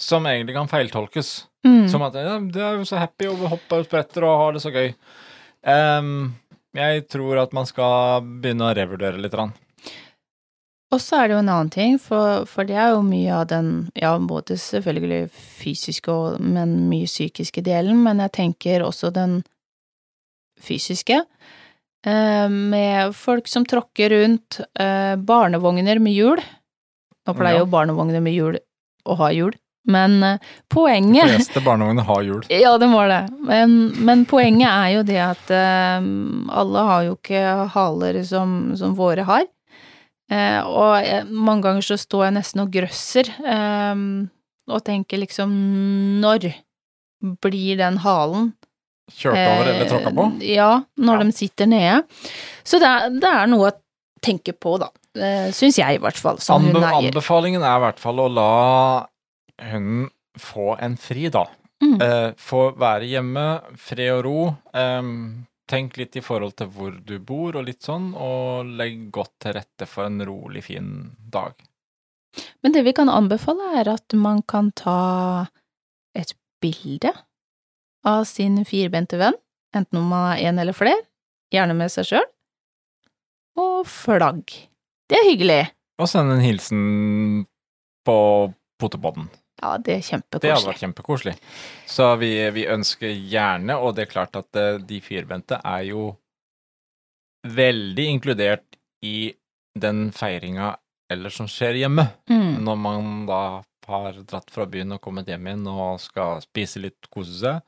som 0.00 0.28
egentlig 0.28 0.56
kan 0.56 0.70
feiltolkes. 0.70 1.32
Mm. 1.66 1.88
Som 1.92 2.04
at 2.06 2.16
ja, 2.16 2.38
du 2.40 2.60
er 2.62 2.78
jo 2.78 2.86
så 2.88 3.00
happy 3.02 3.28
og 3.28 3.42
hopper 3.50 3.82
og 3.82 3.88
spretter 3.88 4.24
og 4.24 4.38
har 4.44 4.56
det 4.56 4.62
så 4.64 4.72
gøy. 4.72 4.94
Um, 5.66 6.30
jeg 6.76 7.04
tror 7.10 7.42
at 7.42 7.52
man 7.56 7.66
skal 7.68 8.24
begynne 8.40 8.70
å 8.70 8.76
revurdere 8.76 9.20
litt. 9.20 9.34
Rann. 9.36 9.52
Og 10.90 10.98
så 10.98 11.20
er 11.20 11.28
det 11.30 11.36
jo 11.36 11.40
en 11.44 11.48
annen 11.52 11.70
ting, 11.70 11.98
for, 12.02 12.44
for 12.50 12.66
det 12.66 12.74
er 12.74 12.88
jo 12.96 13.02
mye 13.06 13.30
av 13.30 13.44
den, 13.52 13.68
ja, 13.94 14.10
både 14.18 14.56
selvfølgelig 14.58 15.28
fysiske, 15.30 16.10
og, 16.10 16.40
men 16.42 16.72
mye 16.90 17.06
psykiske 17.06 17.62
delen, 17.62 18.00
men 18.02 18.18
jeg 18.24 18.32
tenker 18.34 18.82
også 18.82 19.12
den 19.14 19.36
fysiske. 20.60 21.20
Eh, 22.06 22.48
med 22.50 23.14
folk 23.16 23.46
som 23.48 23.66
tråkker 23.68 24.10
rundt, 24.10 24.60
eh, 24.80 25.14
barnevogner 25.16 26.00
med 26.02 26.16
hjul. 26.16 26.42
Nå 27.28 27.34
pleier 27.36 27.60
Ja. 27.60 27.62
jo 27.62 27.70
barnevogner 27.70 28.20
med 28.24 28.34
hjul 28.34 28.58
å 29.06 29.16
ha 29.20 29.28
hjul, 29.30 29.54
men 29.86 30.22
eh, 30.24 30.38
De 31.30 31.36
fleste 31.36 31.62
barnevogner 31.64 32.02
har 32.08 32.22
hjul. 32.26 32.42
Ja, 32.50 32.74
det 32.78 32.88
må 32.90 33.06
det. 33.08 33.22
Men, 33.46 33.92
men 34.04 34.26
poenget 34.26 34.68
er 34.68 34.90
jo 34.96 35.02
det 35.06 35.20
at 35.22 35.50
eh, 35.54 36.00
alle 36.50 36.86
har 36.90 37.04
jo 37.06 37.14
ikke 37.16 37.68
haler 37.76 38.22
som, 38.24 38.74
som 38.76 38.96
våre 38.98 39.22
har. 39.28 39.46
Eh, 40.30 40.60
og 40.62 40.92
jeg, 41.04 41.24
mange 41.30 41.62
ganger 41.66 41.82
så 41.82 41.96
står 41.98 42.28
jeg 42.28 42.34
nesten 42.38 42.60
og 42.62 42.70
grøsser 42.70 43.30
eh, 43.42 44.02
og 44.70 44.84
tenker 44.86 45.18
liksom 45.18 45.50
Når 46.22 46.52
blir 47.42 47.76
den 47.80 47.98
halen 48.04 48.52
Kjørt 49.10 49.34
over 49.42 49.66
eller 49.72 49.88
tråkka 49.90 50.12
på. 50.14 50.24
Eh, 50.38 50.52
Ja, 50.54 50.68
når 51.02 51.18
Ja. 51.18 51.24
de 51.26 51.32
sitter 51.34 51.66
nede. 51.66 51.96
Så 52.62 52.78
det 52.78 52.86
er, 52.86 53.08
det 53.10 53.26
er 53.26 53.46
noe 53.50 53.72
å 53.72 53.76
tenke 54.22 54.52
på, 54.54 54.76
da. 54.78 54.86
Eh, 55.18 55.50
Syns 55.50 55.80
jeg, 55.80 55.96
i 55.98 55.98
hvert 55.98 56.16
fall, 56.16 56.38
som 56.38 56.62
Anbe 56.62 56.78
hundeeier. 56.78 57.08
anbefalingen 57.10 57.64
er 57.66 57.74
i 57.80 57.82
hvert 57.88 57.98
fall 57.98 58.20
å 58.22 58.28
la 58.30 59.06
hunden 59.72 60.10
få 60.38 60.76
en 60.80 60.94
fridag. 60.96 61.48
Mm. 61.82 61.96
Eh, 62.00 62.32
få 62.38 62.68
være 62.78 63.08
hjemme, 63.10 63.46
fred 63.80 64.12
og 64.14 64.24
ro. 64.28 64.56
Em, 64.78 65.46
tenk 65.70 65.96
litt 66.00 66.18
i 66.18 66.22
forhold 66.24 66.56
til 66.58 66.70
hvor 66.74 66.94
du 67.06 67.16
bor 67.22 67.56
og 67.58 67.66
litt 67.68 67.86
sånn, 67.86 68.10
og 68.14 68.68
legg 68.78 69.08
godt 69.14 69.36
til 69.44 69.56
rette 69.56 69.88
for 69.88 70.08
en 70.08 70.22
rolig, 70.26 70.64
fin 70.66 70.90
dag. 71.32 71.54
Men 72.62 72.74
det 72.74 72.84
vi 72.86 72.94
kan 72.96 73.10
anbefale, 73.10 73.72
er 73.80 73.90
at 73.94 74.14
man 74.18 74.42
kan 74.46 74.70
ta 74.76 75.46
et 76.16 76.34
bilde 76.62 77.12
av 78.06 78.24
sin 78.28 78.60
firbente 78.68 79.18
venn, 79.20 79.36
enten 79.76 80.00
om 80.00 80.10
man 80.12 80.32
er 80.32 80.50
en 80.50 80.62
eller 80.62 80.76
flere, 80.76 81.02
gjerne 81.54 81.76
med 81.78 81.92
seg 81.92 82.08
sjøl, 82.12 82.28
og 83.60 83.86
flagg. 83.90 84.54
Det 85.10 85.18
er 85.18 85.28
hyggelig. 85.32 85.62
Og 86.00 86.08
send 86.08 86.32
en 86.32 86.42
hilsen 86.42 87.44
på 88.06 88.16
potepodden. 88.80 89.28
Ja, 89.62 89.76
det 89.76 89.92
er 89.92 90.00
Det 90.00 90.00
hadde 90.00 90.10
kjempekoselig. 90.10 90.66
vært 90.70 90.82
kjempekoselig. 90.84 91.34
Så 91.86 92.06
vi, 92.20 92.30
vi 92.56 92.66
ønsker 92.66 93.12
gjerne, 93.12 93.76
og 93.76 93.94
det 93.96 94.06
er 94.06 94.12
klart 94.12 94.36
at 94.40 94.56
eh, 94.56 94.78
de 94.78 95.00
firbente 95.04 95.60
er 95.64 95.82
jo 95.90 96.16
veldig 97.46 98.06
inkludert 98.14 98.76
i 99.04 99.32
den 99.78 100.10
feiringa 100.12 100.74
ellers 101.10 101.36
som 101.40 101.48
skjer 101.50 101.78
hjemme. 101.82 102.06
Mm. 102.30 102.60
Når 102.66 102.76
man 102.78 103.10
da 103.28 103.40
har 103.90 104.18
dratt 104.28 104.50
fra 104.54 104.66
byen 104.70 104.92
og 104.94 105.00
kommet 105.02 105.26
hjem 105.30 105.48
igjen 105.48 105.64
og 105.70 105.96
skal 106.02 106.40
spise 106.44 106.82
litt, 106.84 107.08
kose 107.10 107.32
seg. 107.40 107.60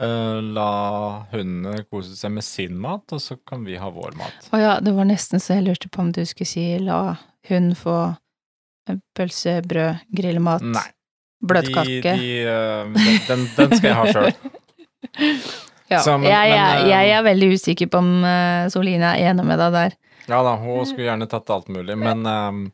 eh, 0.00 0.40
la 0.52 1.24
hundene 1.32 1.84
kose 1.88 2.16
seg 2.18 2.32
med 2.34 2.44
sin 2.44 2.74
mat, 2.82 3.04
og 3.14 3.20
så 3.22 3.38
kan 3.46 3.62
vi 3.64 3.76
ha 3.80 3.88
vår 3.90 4.16
mat. 4.18 4.48
Å 4.52 4.58
ja, 4.60 4.74
det 4.80 4.92
var 4.96 5.06
nesten 5.08 5.40
så 5.40 5.54
jeg 5.56 5.68
lurte 5.68 5.88
på 5.88 6.02
om 6.02 6.10
du 6.12 6.24
skulle 6.26 6.50
si 6.50 6.66
la 6.82 7.16
hund 7.48 7.76
få 7.78 7.96
pølse, 9.16 9.60
brød, 9.66 10.02
grillemat, 10.14 10.62
Nei. 10.62 10.84
Bløtkake. 11.44 12.00
De, 12.02 12.18
de, 12.20 12.32
eh, 12.48 13.20
den, 13.28 13.46
den 13.56 13.74
skal 13.76 13.88
jeg 13.90 13.96
ha 14.00 14.06
sjøl. 14.12 14.32
Ja, 15.86 16.00
jeg, 16.02 16.24
jeg, 16.26 16.50
eh, 16.50 16.88
jeg 16.90 17.10
er 17.14 17.20
veldig 17.22 17.48
usikker 17.54 17.86
på 17.86 18.00
om 18.02 18.24
eh, 18.26 18.64
Soline 18.74 19.12
er 19.14 19.28
enig 19.30 19.44
med 19.46 19.60
deg 19.62 19.70
der. 19.76 19.92
Ja 20.26 20.40
da, 20.42 20.56
hun 20.58 20.82
skulle 20.82 21.06
gjerne 21.06 21.28
tatt 21.30 21.52
alt 21.54 21.68
mulig, 21.70 21.94
men 22.00 22.26
um, 22.26 22.64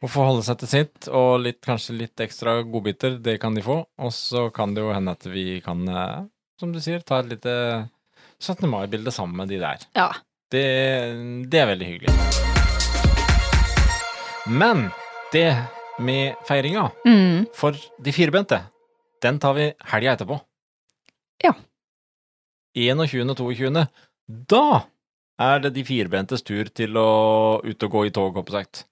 hun 0.00 0.12
får 0.14 0.28
holde 0.30 0.46
seg 0.46 0.62
til 0.62 0.70
sitt, 0.70 1.10
og 1.12 1.42
litt, 1.44 1.58
kanskje 1.66 1.98
litt 1.98 2.24
ekstra 2.24 2.62
godbiter, 2.64 3.18
det 3.20 3.36
kan 3.42 3.52
de 3.52 3.60
få. 3.66 3.82
Og 4.00 4.14
så 4.16 4.46
kan 4.56 4.72
det 4.72 4.80
jo 4.80 4.94
hende 4.96 5.12
at 5.12 5.28
vi 5.28 5.58
kan, 5.60 5.84
som 6.56 6.72
du 6.72 6.80
sier, 6.80 7.04
ta 7.04 7.20
et 7.20 7.34
lite 7.34 7.52
17. 8.40 8.64
mai-bilde 8.72 9.12
sammen 9.12 9.36
med 9.42 9.52
de 9.52 9.60
der. 9.60 9.84
Ja. 9.92 10.08
Det, 10.48 10.64
det 11.52 11.60
er 11.60 11.72
veldig 11.74 11.92
hyggelig. 11.92 12.16
Men 14.48 14.88
det 15.36 15.50
med 15.98 16.34
feiringa 16.48 16.90
Mm. 17.06 17.46
for 17.54 17.72
de 18.02 18.12
firbente, 18.12 18.60
den 19.22 19.38
tar 19.38 19.54
vi 19.54 19.72
helga 19.92 20.16
etterpå. 20.16 20.40
Ja. 21.44 21.52
21. 22.74 23.30
og 23.30 23.36
22. 23.38 23.86
Da 24.28 24.84
er 25.38 25.58
det 25.60 25.74
de 25.74 25.84
firbentes 25.84 26.42
tur 26.42 26.64
til 26.74 26.96
å 26.96 27.60
ut 27.64 27.82
og 27.82 27.90
gå 27.90 28.06
i 28.06 28.10
tog, 28.10 28.34
håper 28.34 28.52
jeg 28.58 28.64
sagt. 28.66 28.84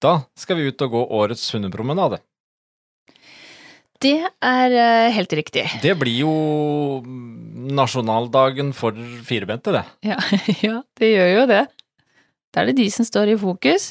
Da 0.00 0.22
skal 0.36 0.56
vi 0.56 0.68
ut 0.70 0.82
og 0.82 0.90
gå 0.90 1.02
årets 1.20 1.50
hundepromenade. 1.52 2.20
Det 4.00 4.16
er 4.40 4.72
eh, 4.72 5.10
helt 5.12 5.32
riktig. 5.36 5.66
Det 5.82 5.92
blir 6.00 6.22
jo 6.22 6.30
nasjonaldagen 7.76 8.72
for 8.76 8.96
firbente, 9.26 9.74
det. 9.76 9.82
Ja, 10.08 10.16
ja, 10.66 10.78
det 10.96 11.10
gjør 11.12 11.32
jo 11.34 11.42
det. 11.50 11.60
Da 12.50 12.62
er 12.62 12.70
det 12.70 12.78
de 12.80 12.88
som 12.90 13.04
står 13.06 13.34
i 13.34 13.38
fokus. 13.38 13.90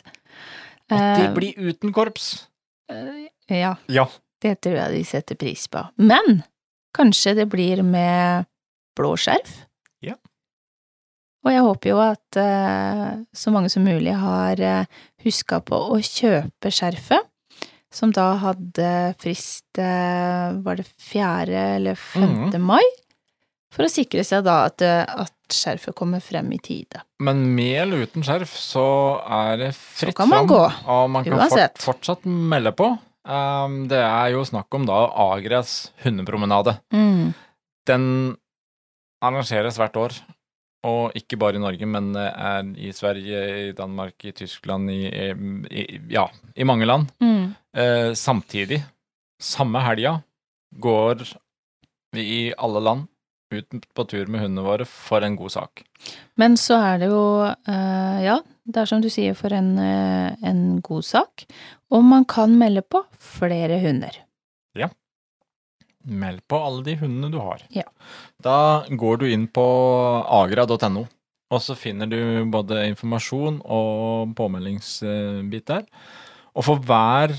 Og 0.92 0.98
det 0.98 1.26
Eh, 1.28 1.34
blir 1.36 1.54
uten 1.72 1.94
korps. 1.94 2.48
eh, 2.90 3.28
Ja, 3.50 3.76
Ja. 3.88 4.08
det 4.42 4.62
tror 4.62 4.76
jeg 4.76 4.92
de 4.98 5.04
setter 5.06 5.36
pris 5.36 5.68
på. 5.68 5.88
Men 5.98 6.44
kanskje 6.96 7.36
det 7.36 7.50
blir 7.50 7.84
med 7.84 8.46
blå 8.98 9.16
skjerf? 9.18 9.66
Ja. 10.02 10.16
Og 11.46 11.52
jeg 11.52 11.62
håper 11.62 11.90
jo 11.90 12.00
at 12.04 12.38
uh, 12.38 13.24
så 13.34 13.52
mange 13.52 13.70
som 13.72 13.84
mulig 13.86 14.14
har 14.14 14.60
uh, 14.60 14.86
huska 15.24 15.62
på 15.64 15.78
å 15.94 15.98
kjøpe 16.04 16.70
skjerfet, 16.74 17.26
som 17.92 18.12
da 18.12 18.36
hadde 18.38 19.16
frist 19.18 19.66
uh, 19.80 20.52
Var 20.62 20.76
det 20.76 20.86
4. 21.00 21.76
eller 21.78 21.96
5. 21.96 22.52
Mhm. 22.52 22.62
mai? 22.62 22.84
For 23.74 23.86
å 23.86 23.92
sikre 23.92 24.24
seg 24.26 24.46
da 24.48 24.64
at, 24.68 24.82
eh, 24.82 25.04
at 25.06 25.54
skjerfet 25.54 25.96
kommer 25.98 26.24
frem 26.24 26.50
i 26.56 26.60
tide. 26.62 27.04
Men 27.22 27.44
med 27.56 27.76
eller 27.84 28.08
uten 28.08 28.26
skjerf 28.26 28.56
så 28.58 28.86
er 29.26 29.60
det 29.62 29.70
fritt 29.78 30.18
kan 30.18 30.30
man 30.30 30.50
gå, 30.50 30.58
uansett. 30.58 30.90
og 30.90 31.06
man 31.14 31.28
kan 31.28 31.44
fort, 31.46 31.86
fortsatt 31.86 32.26
melde 32.26 32.74
på. 32.78 32.90
Um, 33.30 33.84
det 33.92 34.00
er 34.02 34.32
jo 34.34 34.42
snakk 34.48 34.74
om 34.74 34.88
da 34.90 35.04
Agrias 35.30 35.92
hundepromenade. 36.02 36.80
Mm. 36.96 37.36
Den 37.90 38.06
arrangeres 39.22 39.78
hvert 39.78 39.98
år. 40.02 40.18
Og 40.88 41.12
ikke 41.18 41.36
bare 41.36 41.60
i 41.60 41.62
Norge, 41.62 41.88
men 41.92 42.14
eh, 42.16 42.30
er 42.32 42.68
i 42.80 42.94
Sverige, 42.96 43.40
i 43.68 43.72
Danmark, 43.76 44.16
i 44.24 44.32
Tyskland, 44.32 44.88
i, 44.94 45.10
i, 45.12 45.84
ja, 46.08 46.24
i 46.56 46.64
mange 46.64 46.88
land. 46.88 47.10
Mm. 47.20 47.52
Eh, 47.76 48.12
samtidig, 48.16 48.80
samme 49.44 49.84
helga, 49.84 50.22
går 50.72 51.26
vi 52.16 52.24
i 52.24 52.42
alle 52.56 52.80
land 52.86 53.10
ut 53.52 53.86
på 53.96 54.06
tur 54.10 54.30
med 54.30 54.44
hundene 54.44 54.66
våre 54.66 54.86
for 54.88 55.26
en 55.26 55.36
god 55.40 55.54
sak. 55.56 55.84
Men 56.40 56.58
så 56.60 56.78
er 56.84 57.02
det 57.02 57.10
jo, 57.12 57.24
eh, 57.50 58.18
ja, 58.26 58.40
det 58.66 58.82
er 58.82 58.90
som 58.90 59.02
du 59.02 59.10
sier, 59.10 59.36
for 59.38 59.54
en, 59.54 59.78
eh, 59.78 60.36
en 60.46 60.82
god 60.82 61.06
sak. 61.06 61.46
Og 61.92 62.04
man 62.04 62.26
kan 62.26 62.58
melde 62.58 62.82
på 62.82 63.04
flere 63.18 63.80
hunder. 63.82 64.16
Ja. 64.78 64.90
Meld 66.06 66.46
på 66.48 66.60
alle 66.64 66.84
de 66.84 66.96
hundene 66.96 67.32
du 67.32 67.40
har. 67.40 67.64
Ja. 67.74 67.88
Da 68.42 68.86
går 68.90 69.20
du 69.20 69.26
inn 69.30 69.48
på 69.48 69.66
agra.no, 70.26 71.08
og 71.50 71.62
så 71.62 71.76
finner 71.76 72.08
du 72.08 72.46
både 72.46 72.86
informasjon 72.92 73.62
og 73.66 74.36
påmeldingsbit 74.38 75.66
der. 75.66 75.88
Og 76.56 76.66
for 76.66 76.78
hver 76.86 77.34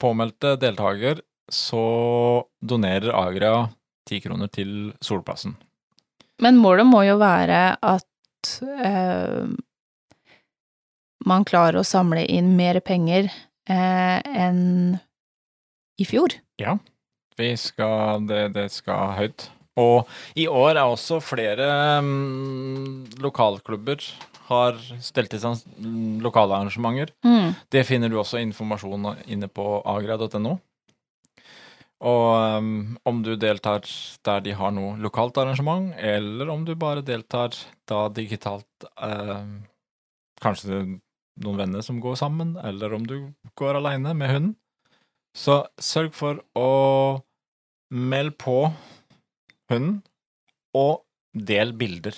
påmeldte 0.00 0.56
deltaker 0.60 1.20
så 1.50 2.44
donerer 2.62 3.12
Agra 3.12 3.68
ti 4.08 4.20
kroner 4.22 4.50
til 4.52 4.92
Solplassen. 5.04 5.56
Men 6.40 6.58
målet 6.60 6.88
må 6.88 7.02
jo 7.04 7.18
være 7.20 7.60
at 7.76 8.52
eh, 8.64 9.50
man 11.28 11.44
klarer 11.48 11.80
å 11.80 11.86
samle 11.86 12.24
inn 12.24 12.54
mer 12.56 12.80
penger 12.84 13.28
eh, 13.68 14.18
enn 14.24 14.96
i 16.00 16.08
fjor. 16.08 16.38
Vi 17.40 17.50
skal, 17.60 18.24
det, 18.28 18.46
det 18.56 18.70
skal 18.72 19.16
høyt. 19.18 19.50
Og 19.80 20.08
i 20.36 20.46
år 20.50 20.74
er 20.74 20.84
også 20.84 21.20
flere 21.24 21.68
mm, 22.04 23.20
lokalklubber 23.22 24.02
har 24.50 24.78
stelt 25.04 25.34
i 25.34 25.38
stand 25.38 25.62
mm, 25.78 26.18
lokale 26.24 26.56
arrangementer. 26.56 27.12
Mm. 27.24 27.54
Det 27.70 27.84
finner 27.86 28.10
du 28.10 28.18
også 28.18 28.40
informasjon 28.42 29.12
inne 29.30 29.48
på 29.48 29.78
agra.no. 29.86 30.56
Og 32.00 32.56
um, 32.56 32.96
om 33.04 33.20
du 33.20 33.34
deltar 33.36 33.84
der 34.24 34.40
de 34.44 34.54
har 34.56 34.72
noe 34.72 34.96
lokalt 35.04 35.36
arrangement, 35.40 35.92
eller 36.00 36.48
om 36.48 36.64
du 36.64 36.72
bare 36.74 37.04
deltar 37.04 37.56
da 37.90 38.06
digitalt 38.08 38.88
uh, 39.02 39.44
Kanskje 40.40 40.78
noen 41.44 41.58
venner 41.60 41.84
som 41.84 41.98
går 42.00 42.14
sammen, 42.16 42.54
eller 42.64 42.94
om 42.96 43.02
du 43.04 43.16
går 43.60 43.76
aleine 43.76 44.14
med 44.16 44.30
hunden. 44.32 44.54
Så 45.36 45.58
sørg 45.76 46.14
for 46.16 46.40
å 46.56 47.20
melde 47.92 48.32
på 48.40 48.56
hunden, 49.68 50.00
og 50.72 51.04
del 51.36 51.74
bilder. 51.76 52.16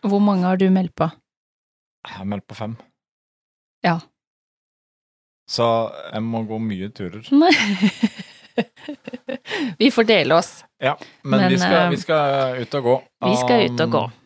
Hvor 0.00 0.24
mange 0.24 0.48
har 0.48 0.56
du 0.56 0.70
meldt 0.72 0.96
på? 0.96 1.10
Jeg 2.06 2.16
har 2.22 2.28
meldt 2.32 2.48
på 2.48 2.56
fem. 2.56 2.76
Ja. 3.84 3.98
Så 5.50 5.66
jeg 6.08 6.24
må 6.24 6.40
gå 6.48 6.56
mye 6.62 6.88
turer. 6.94 7.26
Nei. 7.36 7.52
Vi 9.80 9.90
får 9.90 10.04
dele 10.08 10.38
oss. 10.38 10.64
Ja, 10.82 10.96
men, 11.22 11.40
Men, 11.40 11.50
vi, 11.52 11.58
skal, 11.58 11.74
eh, 11.74 11.90
vi 11.90 11.96
skal 12.00 12.62
ut 12.62 12.74
og 12.78 12.88
gå. 12.88 12.96
Vi 13.26 13.36
skal 13.40 13.66
ut 13.66 13.84
og 13.86 13.92
gå. 13.92 14.04
Um, 14.06 14.22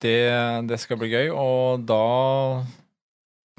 Det, 0.00 0.20
det 0.64 0.78
skal 0.80 0.96
bli 0.96 1.10
gøy, 1.12 1.26
og 1.28 1.82
da 1.84 2.04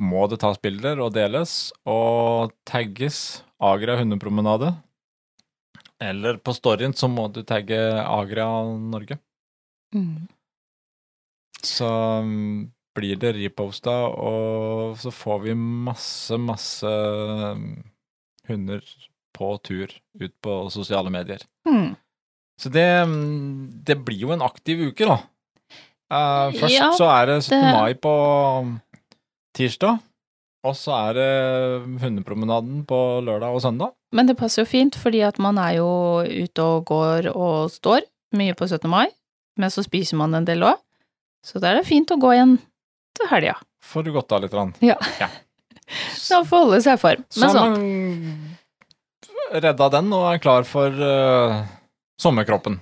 må 0.02 0.24
det 0.26 0.40
tas 0.42 0.58
bilder 0.58 0.98
og 1.06 1.14
deles, 1.14 1.70
og 1.86 2.56
tagges 2.66 3.44
Agra 3.62 4.00
hundepromenade. 4.00 4.72
Eller 6.02 6.40
på 6.42 6.56
storyen 6.58 6.96
så 6.98 7.06
må 7.06 7.28
du 7.30 7.44
tagge 7.46 7.78
Agra 8.02 8.48
Norge. 8.74 9.20
Mm. 9.94 10.26
Så 11.62 11.86
um, 12.26 12.72
blir 12.98 13.22
det 13.22 13.36
reposta, 13.38 13.94
og 14.10 14.98
så 14.98 15.14
får 15.14 15.46
vi 15.46 15.54
masse, 15.56 16.42
masse 16.42 16.90
um, 16.90 17.84
hunder 18.50 18.82
på 19.42 19.50
tur 19.66 19.90
ut 20.22 20.34
på 20.46 20.60
sosiale 20.74 21.10
medier. 21.14 21.42
Mm. 21.66 21.96
Så 22.62 22.70
det, 22.70 22.86
det 23.90 23.98
blir 24.06 24.22
jo 24.28 24.34
en 24.36 24.46
aktiv 24.46 24.86
uke, 24.92 25.08
da. 25.10 25.18
Uh, 26.12 26.52
først 26.60 26.76
Ja, 26.76 26.90
så 26.94 27.08
er 27.10 27.30
det 27.32 27.38
17. 27.48 27.56
det- 27.58 27.74
mai 27.74 27.94
på 27.98 28.14
tirsdag, 29.58 30.00
og 30.68 30.76
så 30.78 30.94
er 31.10 31.18
det 31.18 31.30
hundepromenaden 32.04 32.84
på 32.86 33.00
lørdag 33.26 33.56
og 33.56 33.64
søndag. 33.64 33.94
Men 34.14 34.28
det 34.28 34.38
passer 34.38 34.62
jo 34.66 34.70
fint, 34.70 34.96
fordi 35.00 35.22
at 35.26 35.40
man 35.40 35.58
er 35.58 35.78
jo 35.80 35.88
ute 36.28 36.62
og 36.62 36.86
går 36.92 37.32
og 37.32 37.72
står 37.72 38.04
mye 38.38 38.54
på 38.60 38.68
17. 38.68 38.90
mai, 38.92 39.08
men 39.58 39.72
så 39.74 39.84
spiser 39.88 40.20
man 40.20 40.36
en 40.38 40.46
del 40.46 40.62
òg. 40.68 40.78
Så 41.44 41.60
da 41.64 41.72
er 41.72 41.80
det 41.80 41.88
fint 41.90 42.12
å 42.14 42.20
gå 42.22 42.36
igjen 42.36 42.58
til 43.18 43.32
helga. 43.32 43.56
Får 43.82 44.06
du 44.06 44.12
godt 44.14 44.32
av 44.36 44.44
litt. 44.44 44.54
Rann. 44.54 44.76
Ja. 44.84 44.96
Så 46.14 46.44
får 46.50 46.66
holde 46.68 46.82
seg 46.86 47.00
i 47.00 47.02
form. 47.02 47.24
Men 47.42 47.56
sånn, 47.56 47.72
man 47.72 48.51
redda 49.52 49.90
den 49.98 50.10
og 50.16 50.26
er 50.32 50.42
klar 50.44 50.68
for 50.68 50.90
uh, 50.96 51.62
sommerkroppen. 52.22 52.80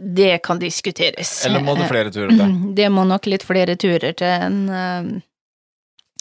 det 0.00 0.38
kan 0.42 0.58
diskuteres. 0.58 1.46
Eller 1.46 1.60
må 1.64 1.74
det 1.76 1.88
flere 1.90 2.10
turer 2.10 2.32
til? 2.32 2.54
Det 2.78 2.88
må 2.92 3.04
nok 3.04 3.26
litt 3.28 3.44
flere 3.44 3.76
turer 3.76 4.14
til 4.16 4.46
enn 4.48 4.62
uh, 4.68 5.10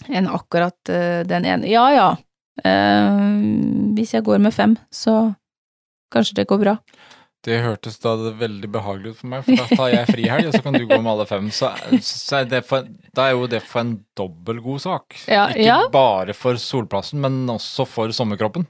en 0.10 0.28
akkurat 0.32 0.92
uh, 0.92 1.22
den 1.28 1.48
ene. 1.48 1.70
Ja 1.72 1.86
ja, 1.96 2.10
Eh, 2.66 3.20
hvis 3.96 4.14
jeg 4.14 4.26
går 4.26 4.42
med 4.44 4.54
fem, 4.56 4.76
så 4.92 5.34
kanskje 6.14 6.42
det 6.42 6.50
går 6.50 6.64
bra. 6.64 6.76
Det 7.46 7.62
hørtes 7.64 7.96
da 8.04 8.16
veldig 8.36 8.68
behagelig 8.72 9.14
ut 9.14 9.20
for 9.22 9.32
meg, 9.32 9.46
for 9.46 9.56
da 9.56 9.78
tar 9.80 9.92
jeg 9.94 10.08
frihelg, 10.10 10.50
og 10.50 10.58
så 10.58 10.64
kan 10.66 10.76
du 10.76 10.82
gå 10.84 10.98
med 10.98 11.12
alle 11.14 11.28
fem. 11.30 11.46
Så, 11.56 11.70
så 12.04 12.42
er 12.42 12.50
det 12.52 12.66
for, 12.68 12.90
da 13.16 13.30
er 13.30 13.38
jo 13.38 13.48
det 13.52 13.62
for 13.64 13.86
en 13.86 13.94
dobbel 14.20 14.60
god 14.66 14.84
sak. 14.84 15.16
Ja, 15.24 15.46
Ikke 15.54 15.64
ja. 15.70 15.78
bare 15.94 16.36
for 16.36 16.60
solplassen, 16.60 17.22
men 17.24 17.46
også 17.54 17.88
for 17.88 18.12
sommerkroppen. 18.16 18.68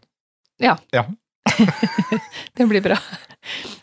ja 0.94 1.08
Det 2.54 2.68
blir 2.70 2.84
bra. 2.86 2.98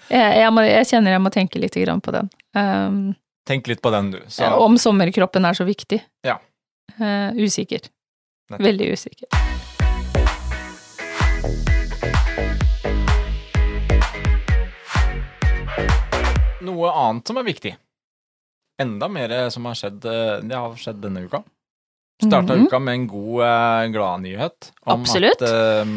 Jeg, 0.07 0.39
jeg, 0.39 0.51
må, 0.55 0.63
jeg 0.69 0.87
kjenner 0.87 1.17
jeg 1.17 1.25
må 1.25 1.33
tenke 1.35 1.63
litt 1.63 1.75
grann 1.83 2.03
på 2.05 2.15
den. 2.15 2.31
Um, 2.55 3.01
Tenk 3.47 3.67
litt 3.71 3.83
på 3.83 3.91
den, 3.95 4.13
du. 4.15 4.21
Så 4.31 4.47
om 4.63 4.79
sommerkroppen 4.79 5.47
er 5.47 5.59
så 5.59 5.67
viktig. 5.67 5.99
Ja. 6.27 6.39
Uh, 6.99 7.35
usikker. 7.43 7.91
Veldig 8.55 8.93
usikker. 8.95 9.56
Noe 16.67 16.91
annet 16.93 17.29
som 17.31 17.39
er 17.41 17.47
viktig. 17.47 17.75
Enda 18.83 19.09
mer 19.09 19.33
som 19.55 19.65
har 19.71 19.77
skjedd 19.79 20.05
eh, 20.05 20.41
Det 20.45 20.57
har 20.59 20.75
skjedd 20.77 20.99
denne 21.05 21.23
uka. 21.25 21.43
Starta 22.23 22.55
Mhm. 22.57 22.67
uka 22.67 22.79
med 22.81 22.95
en 22.95 23.07
god 23.09 23.41
uh, 23.45 23.87
gladnyhet 23.93 24.71
om 24.87 25.03
Absolutt. 25.03 25.43
at 25.43 25.51
eh, 25.51 25.91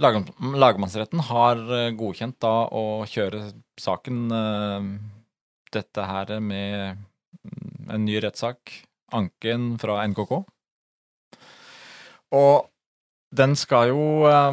lag, 0.00 0.16
lagmannsretten 0.40 1.20
har 1.28 1.56
eh, 1.78 1.90
godkjent 1.92 2.38
da 2.40 2.52
å 2.72 3.04
kjøre 3.04 3.42
saken 3.80 4.22
eh, 4.32 4.86
dette 5.72 6.06
her 6.08 6.32
med 6.40 6.96
mm, 6.96 7.92
en 7.92 8.04
ny 8.08 8.16
rettssak, 8.24 8.72
anken 9.12 9.74
fra 9.80 10.00
NKK. 10.08 10.32
Og 12.32 12.68
den 13.36 13.54
skal 13.56 13.92
jo 13.92 14.02
eh, 14.28 14.52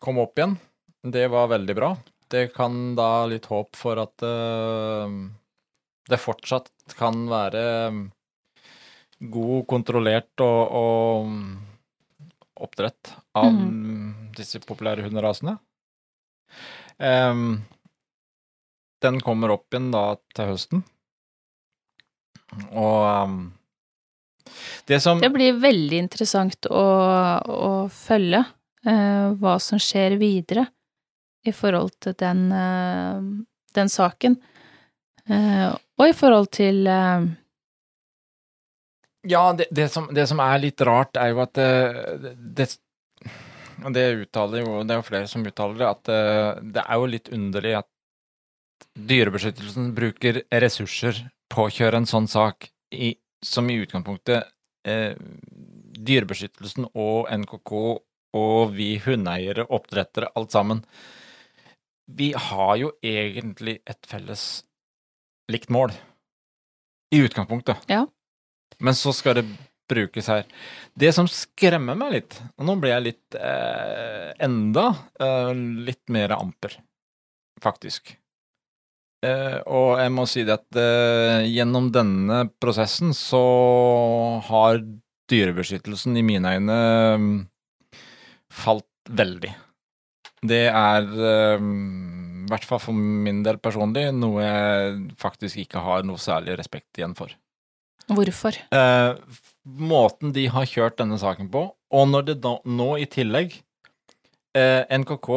komme 0.00 0.24
opp 0.24 0.38
igjen. 0.40 0.56
Det 1.04 1.26
var 1.32 1.48
veldig 1.52 1.76
bra. 1.76 1.92
Det 2.30 2.52
kan 2.54 2.94
da 2.94 3.26
litt 3.26 3.48
håp 3.50 3.76
for 3.78 3.98
at 3.98 4.22
eh, 4.26 5.14
det 6.10 6.18
fortsatt 6.20 6.70
kan 6.98 7.24
være 7.30 7.64
god, 9.20 9.66
kontrollert 9.70 10.44
og, 10.44 10.60
og 10.80 12.64
oppdrett 12.64 13.12
av 13.36 13.52
disse 14.36 14.60
populære 14.64 15.04
hunderasene. 15.06 15.56
Um, 17.00 17.62
den 19.00 19.20
kommer 19.24 19.54
opp 19.54 19.72
igjen 19.72 19.90
da 19.94 20.04
til 20.36 20.50
høsten. 20.52 20.82
Og 22.74 23.06
um, 23.06 23.38
det 24.88 24.98
som 25.04 25.20
Det 25.22 25.30
blir 25.32 25.60
veldig 25.62 26.02
interessant 26.02 26.66
å, 26.66 26.84
å 27.40 27.72
følge 27.94 28.42
uh, 28.42 29.30
hva 29.40 29.56
som 29.62 29.80
skjer 29.80 30.18
videre 30.20 30.66
i 31.46 31.52
forhold 31.56 31.94
til 32.02 32.16
den, 32.20 32.50
eh, 32.52 33.20
den 33.74 33.88
saken. 33.88 34.36
Eh, 35.30 35.68
og 36.00 36.08
i 36.08 36.16
forhold 36.16 36.50
til 36.52 36.86
eh, 36.86 37.28
Ja, 39.28 39.52
det, 39.52 39.66
det, 39.70 39.90
som, 39.92 40.08
det 40.14 40.26
som 40.28 40.40
er 40.40 40.62
litt 40.62 40.80
rart, 40.80 41.16
er 41.20 41.34
jo 41.34 41.42
at 41.44 41.54
det, 41.54 42.66
Og 43.84 43.92
det 43.92 44.04
uttaler 44.22 44.64
jo 44.64 44.78
Det 44.82 44.94
er 44.94 44.98
jo 44.98 45.04
flere 45.04 45.28
som 45.28 45.44
uttaler 45.44 45.76
det, 45.76 45.88
at 45.90 46.62
det 46.74 46.84
er 46.86 46.96
jo 46.96 47.10
litt 47.12 47.28
underlig 47.28 47.74
at 47.82 47.88
Dyrebeskyttelsen 48.96 49.92
bruker 49.94 50.40
ressurser 50.50 51.20
på 51.52 51.66
å 51.66 51.72
kjøre 51.72 52.00
en 52.00 52.08
sånn 52.08 52.26
sak 52.30 52.70
i, 52.90 53.12
som 53.44 53.68
i 53.70 53.76
utgangspunktet 53.82 54.48
eh, 54.88 55.14
Dyrebeskyttelsen 56.00 56.88
og 56.94 57.28
NKK 57.28 57.72
og 58.40 58.74
vi 58.76 58.94
hundeeiere, 59.02 59.66
oppdrettere, 59.74 60.30
alt 60.38 60.54
sammen 60.54 60.82
vi 62.16 62.32
har 62.36 62.76
jo 62.80 62.92
egentlig 63.04 63.78
et 63.88 64.06
felles 64.08 64.44
likt 65.50 65.70
mål. 65.72 65.94
I 67.14 67.24
utgangspunktet. 67.26 67.88
Ja. 67.90 68.04
Men 68.78 68.94
så 68.94 69.12
skal 69.14 69.40
det 69.40 69.46
brukes 69.90 70.28
her. 70.30 70.46
Det 70.94 71.10
som 71.14 71.26
skremmer 71.30 71.98
meg 71.98 72.14
litt, 72.14 72.38
og 72.54 72.68
nå 72.68 72.76
blir 72.78 72.94
jeg 72.94 73.06
litt 73.08 73.38
eh, 73.38 74.30
enda 74.46 74.86
eh, 75.18 75.50
litt 75.88 76.04
mer 76.14 76.36
amper, 76.36 76.76
faktisk. 77.62 78.14
Eh, 79.26 79.58
og 79.68 79.98
jeg 80.00 80.12
må 80.14 80.24
si 80.30 80.46
det 80.48 80.56
at 80.56 80.78
eh, 80.80 81.48
gjennom 81.50 81.90
denne 81.92 82.44
prosessen 82.62 83.12
så 83.16 83.42
har 84.46 84.80
dyrebeskyttelsen 85.30 86.16
i 86.16 86.24
mine 86.26 86.54
øyne 86.56 86.78
mm, 87.20 87.34
falt 88.62 88.88
veldig. 89.10 89.52
Det 90.40 90.66
er, 90.68 91.04
eh, 91.04 91.60
i 91.60 92.48
hvert 92.50 92.66
fall 92.66 92.80
for 92.80 92.96
min 92.96 93.42
del 93.44 93.58
personlig, 93.60 94.06
noe 94.16 94.42
jeg 94.44 95.00
faktisk 95.20 95.60
ikke 95.64 95.82
har 95.84 96.06
noe 96.08 96.20
særlig 96.20 96.56
respekt 96.58 96.98
igjen 96.98 97.16
for. 97.18 97.34
Hvorfor? 98.10 98.56
Eh, 98.74 99.14
måten 99.64 100.32
de 100.34 100.46
har 100.50 100.66
kjørt 100.66 100.98
denne 100.98 101.18
saken 101.20 101.50
på, 101.52 101.66
og 101.70 102.08
når 102.08 102.30
det 102.30 102.40
da, 102.42 102.56
nå 102.64 102.88
i 102.98 103.06
tillegg 103.10 103.54
eh, 104.56 104.82
NKK 104.90 105.28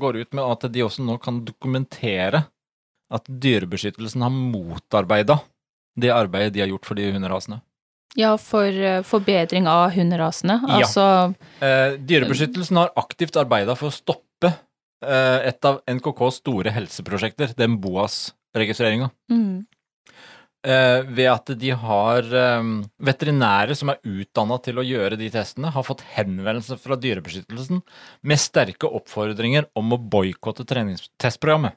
går 0.00 0.20
ut 0.22 0.34
med 0.34 0.44
at 0.46 0.66
de 0.72 0.84
også 0.86 1.04
nå 1.04 1.18
kan 1.22 1.44
dokumentere 1.46 2.46
at 3.12 3.28
Dyrebeskyttelsen 3.28 4.24
har 4.24 4.34
motarbeida 4.34 5.38
det 5.96 6.12
arbeidet 6.12 6.54
de 6.54 6.62
har 6.64 6.70
gjort 6.70 6.88
for 6.88 6.98
de 6.98 7.08
hunderasene. 7.14 7.60
Ja, 8.14 8.36
for 8.40 8.64
eh, 8.66 9.02
forbedring 9.02 9.66
av 9.68 9.90
hunderasene. 9.96 10.60
Ja. 10.68 10.80
Altså 10.80 11.34
Eh, 11.60 11.96
dyrebeskyttelsen 11.98 12.76
har 12.76 12.92
aktivt 12.96 13.36
arbeida 13.36 13.74
for 13.76 13.90
å 13.90 13.96
stoppe 13.96 14.52
eh, 15.04 15.48
et 15.50 15.64
av 15.64 15.82
NKKs 15.88 16.40
store 16.42 16.70
helseprosjekter, 16.70 17.54
den 17.56 17.80
BOAS-registreringa. 17.80 19.10
mm, 19.30 19.66
Eh, 20.66 21.02
ved 21.14 21.28
at 21.30 21.50
de 21.60 21.70
har 21.78 22.26
eh, 22.34 22.62
veterinærer 23.06 23.76
som 23.78 23.92
er 23.92 24.00
utdanna 24.02 24.56
til 24.64 24.80
å 24.80 24.82
gjøre 24.82 25.14
de 25.20 25.28
testene, 25.30 25.70
har 25.70 25.84
fått 25.86 26.02
henvendelse 26.16 26.74
fra 26.82 26.96
Dyrebeskyttelsen 26.98 27.84
med 28.26 28.40
sterke 28.42 28.90
oppfordringer 28.90 29.68
om 29.78 29.94
å 29.94 29.98
boikotte 30.00 30.66
treningstestprogrammet. 30.66 31.76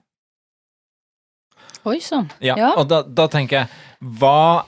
Oi 1.85 1.99
sann. 2.01 2.31
Ja, 2.41 2.55
Ja. 2.57 2.71
Og 2.81 2.87
da, 2.89 3.03
da 3.03 3.27
tenker 3.29 3.61
jeg, 3.61 3.69
hva, 4.17 4.65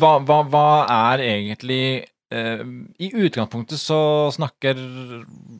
hva, 0.00 0.18
hva, 0.24 0.38
hva 0.50 0.66
er 0.90 1.24
egentlig 1.24 1.82
eh, 2.34 2.62
I 3.04 3.10
utgangspunktet 3.26 3.80
så 3.80 3.98
snakker 4.34 4.78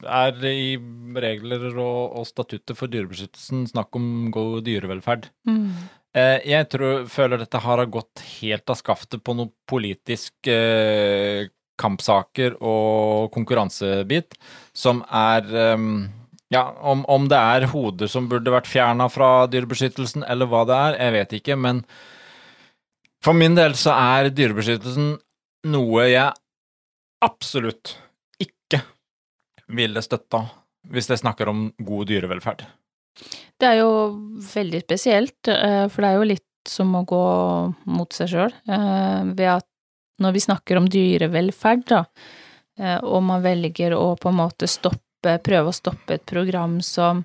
Er 0.05 0.47
i 0.51 0.77
regler 1.21 1.69
og, 1.73 2.17
og 2.21 2.29
statutter 2.29 2.79
for 2.79 2.93
dyrebeskyttelsen 2.93 3.69
snakk 3.73 3.95
om 3.99 4.31
god 4.35 4.65
dyrevelferd. 4.69 5.31
mm. 5.51 5.69
Eh, 6.15 6.45
jeg 6.47 6.69
tror, 6.71 7.09
føler 7.11 7.41
dette 7.43 7.59
har 7.59 7.81
gått 7.91 8.23
helt 8.37 8.71
av 8.71 8.79
skaftet 8.79 9.25
på 9.27 9.35
noe 9.35 9.51
politisk 9.67 10.47
eh, 10.47 11.49
kampsaker 11.81 12.55
og 12.63 13.33
konkurransebit 13.35 14.37
som 14.77 15.03
er 15.11 15.49
um, 15.75 16.07
Ja, 16.55 16.69
om, 16.87 17.03
om 17.11 17.27
det 17.27 17.39
er 17.41 17.67
hoder 17.73 18.07
som 18.07 18.29
burde 18.31 18.53
vært 18.55 18.71
fjerna 18.71 19.09
fra 19.11 19.49
dyrebeskyttelsen, 19.51 20.23
eller 20.31 20.47
hva 20.47 20.63
det 20.69 20.77
er, 20.77 20.99
jeg 21.03 21.15
vet 21.17 21.33
ikke, 21.41 21.57
men 21.59 21.81
for 23.25 23.37
min 23.37 23.57
del 23.57 23.75
så 23.79 23.95
er 23.97 24.31
dyrebeskyttelsen 24.35 25.15
noe 25.73 26.07
jeg 26.11 26.33
absolutt 27.25 27.95
ikke 28.43 28.83
ville 29.75 30.03
støtta 30.05 30.43
hvis 30.93 31.09
jeg 31.09 31.23
snakker 31.23 31.49
om 31.49 31.67
god 31.81 32.11
dyrevelferd. 32.11 32.67
Det 33.57 33.69
er 33.71 33.79
jo 33.81 33.93
veldig 34.53 34.83
spesielt, 34.85 35.49
eh, 35.49 35.87
for 35.89 36.05
det 36.05 36.11
er 36.11 36.19
jo 36.19 36.27
litt 36.35 36.51
som 36.69 36.91
å 36.99 37.05
gå 37.09 37.21
mot 37.93 38.13
seg 38.17 38.29
sjøl, 38.33 38.53
ved 38.67 39.49
at 39.53 39.67
når 40.21 40.33
vi 40.37 40.43
snakker 40.45 40.79
om 40.81 40.87
dyrevelferd, 40.89 41.85
da, 41.91 42.03
eh, 42.81 42.99
og 43.05 43.23
man 43.27 43.43
velger 43.45 43.97
å 43.97 44.15
på 44.21 44.29
en 44.33 44.39
måte 44.43 44.69
stoppe, 44.71 45.39
prøve 45.45 45.73
å 45.73 45.77
stoppe 45.77 46.19
et 46.19 46.27
program 46.29 46.79
som 46.85 47.25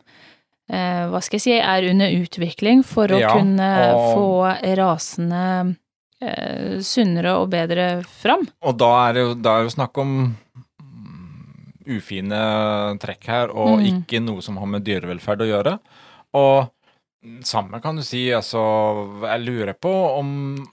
eh, 0.70 1.04
hva 1.10 1.20
skal 1.24 1.40
jeg 1.40 1.46
si, 1.48 1.56
er 1.60 1.88
under 1.90 2.16
utvikling 2.20 2.84
for 2.86 3.08
å 3.12 3.20
Ja, 3.20 3.34
kunne 3.36 3.70
og- 3.96 4.16
få 4.16 4.76
rasene 4.80 5.76
eh, 6.22 6.80
sunnere 6.86 7.38
og 7.42 7.50
bedre 7.54 8.04
fram. 8.04 8.48
Og 8.64 8.78
da 8.80 8.90
er 9.10 9.14
det 9.18 9.24
jo, 9.28 9.34
da 9.36 9.56
er 9.58 9.64
det 9.64 9.70
jo 9.72 9.76
snakk 9.78 9.98
om 10.04 10.16
ufine 11.90 12.40
trekk 13.02 13.26
her, 13.32 13.50
og 13.50 13.80
Mm. 13.80 13.86
ikke 14.06 14.20
noe 14.22 14.42
som 14.46 14.58
har 14.58 14.68
med 14.68 14.84
dyrevelferd 14.86 15.42
å 15.42 15.48
gjøre. 15.50 15.80
Og 16.38 16.70
samme 17.44 17.82
kan 17.82 17.96
du 17.98 18.04
si, 18.04 18.28
altså 18.32 18.62
Jeg 19.26 19.42
lurer 19.46 19.74
på 19.74 19.92
om 20.20 20.68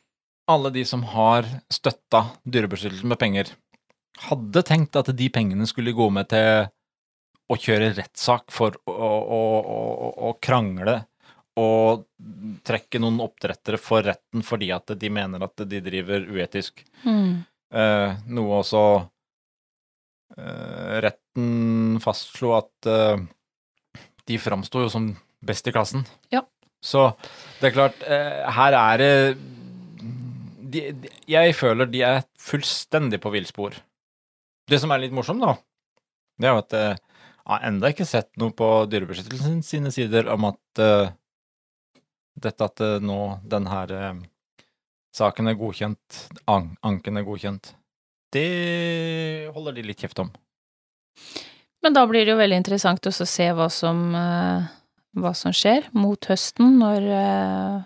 alle 0.48 0.70
de 0.70 0.84
som 0.84 1.02
har 1.02 1.42
støtta 1.72 2.20
dyrebeskyttelsen 2.46 3.08
med 3.08 3.18
penger, 3.18 3.46
hadde 4.28 4.62
tenkt 4.62 4.94
at 4.96 5.10
de 5.16 5.28
pengene 5.28 5.66
skulle 5.66 5.92
gå 5.92 6.10
med 6.12 6.28
til 6.28 6.68
å 7.50 7.56
kjøre 7.56 7.94
rettssak 7.96 8.50
for 8.50 8.72
å, 8.86 8.92
å, 8.92 9.40
å, 9.62 10.30
å 10.30 10.32
krangle 10.40 11.04
og 11.56 12.04
trekke 12.66 13.00
noen 13.00 13.20
oppdrettere 13.24 13.80
for 13.80 14.04
retten 14.04 14.44
fordi 14.44 14.68
at 14.74 14.92
de 15.00 15.10
mener 15.12 15.44
at 15.46 15.62
de 15.68 15.80
driver 15.84 16.26
uetisk. 16.36 16.82
Eh, 17.06 18.10
noe 18.30 18.58
også 18.60 18.82
eh, 20.36 20.98
Retten 21.02 21.96
fastslo 22.04 22.52
at 22.58 22.90
eh, 22.90 23.24
de 24.26 24.38
framsto 24.38 24.84
jo 24.84 24.92
som 24.92 25.08
best 25.46 25.66
i 25.66 25.74
klassen. 25.74 26.04
Ja. 26.34 26.44
Så 26.84 27.08
det 27.60 27.70
er 27.70 27.76
klart, 27.76 28.04
eh, 28.04 28.44
her 28.58 28.76
er 28.78 29.02
det 29.02 29.12
de, 30.66 30.82
de, 30.92 31.10
Jeg 31.30 31.54
føler 31.56 31.88
de 31.88 32.02
er 32.04 32.24
fullstendig 32.38 33.20
på 33.22 33.32
villspor. 33.34 33.74
Det 34.66 34.80
som 34.82 34.92
er 34.92 35.04
litt 35.04 35.14
morsomt, 35.14 35.42
da, 35.42 35.56
det 36.38 36.48
er 36.48 36.54
jo 36.54 36.62
at 36.64 36.76
eh, 36.76 36.96
jeg 37.46 37.52
har 37.54 37.68
enda 37.68 37.90
ikke 37.92 38.08
sett 38.08 38.32
noe 38.42 38.50
på 38.58 38.68
Dyrebeskyttelsen 38.90 39.60
sine 39.62 39.92
sider 39.94 40.26
om 40.32 40.48
at 40.48 40.82
eh, 40.82 41.12
dette 42.36 42.64
at 42.68 42.80
eh, 42.84 42.98
nå 43.00 43.18
den 43.48 43.66
her 43.70 43.92
eh, 43.96 44.14
saken 45.16 45.48
er 45.48 45.56
godkjent, 45.58 46.22
an 46.46 46.76
anken 46.84 47.16
er 47.16 47.24
godkjent, 47.24 47.74
det 48.32 49.48
holder 49.54 49.72
de 49.78 49.82
litt 49.88 50.02
kjeft 50.02 50.18
om. 50.20 50.30
Men 51.82 51.94
da 51.94 52.02
blir 52.10 52.24
det 52.26 52.34
jo 52.34 52.40
veldig 52.40 52.58
interessant 52.58 53.06
også 53.08 53.24
å 53.24 53.30
se 53.30 53.46
hva 53.56 53.68
som, 53.72 54.00
eh, 54.18 54.66
hva 55.16 55.32
som 55.38 55.54
skjer 55.54 55.86
mot 55.96 56.28
høsten, 56.28 56.74
når 56.80 57.06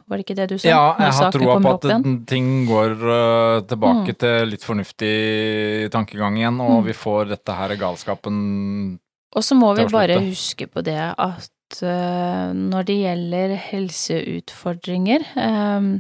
Var 0.09 0.17
det 0.19 0.25
ikke 0.25 0.37
det 0.41 0.49
du 0.51 0.57
sa? 0.59 0.69
Ja, 0.69 0.97
jeg 0.99 1.13
har 1.15 1.33
troa 1.35 1.59
på 1.63 1.75
at 1.77 2.27
ting 2.27 2.67
går 2.67 2.97
tilbake 3.69 4.15
Mm. 4.15 4.19
til 4.19 4.47
litt 4.51 4.65
fornuftig 4.67 5.91
tankegang 5.93 6.39
igjen, 6.39 6.59
og 6.61 6.81
Mm. 6.83 6.87
vi 6.87 6.93
får 6.93 7.29
dette 7.29 7.55
her 7.55 7.77
galskapen 7.77 8.99
Og 9.37 9.47
så 9.47 9.57
må 9.59 9.73
vi 9.79 9.87
bare 9.93 10.19
huske 10.25 10.67
på 10.67 10.83
det 10.87 10.99
at 10.99 11.83
uh, 11.85 12.51
når 12.57 12.89
det 12.89 12.97
gjelder 12.99 13.55
helseutfordringer, 13.69 15.27
um, 15.37 15.93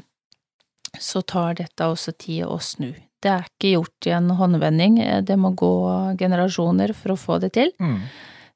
så 0.98 1.22
tar 1.22 1.60
dette 1.60 1.86
også 1.86 2.16
tid 2.18 2.48
å 2.48 2.58
snu. 2.58 2.90
Det 3.20 3.30
er 3.30 3.46
ikke 3.46 3.74
gjort 3.76 4.08
i 4.08 4.14
en 4.16 4.32
håndvending, 4.34 4.98
det 5.28 5.36
må 5.38 5.52
gå 5.54 5.74
generasjoner 6.18 6.94
for 6.96 7.14
å 7.14 7.20
få 7.20 7.38
det 7.44 7.54
til. 7.58 7.72
mm. 7.78 8.02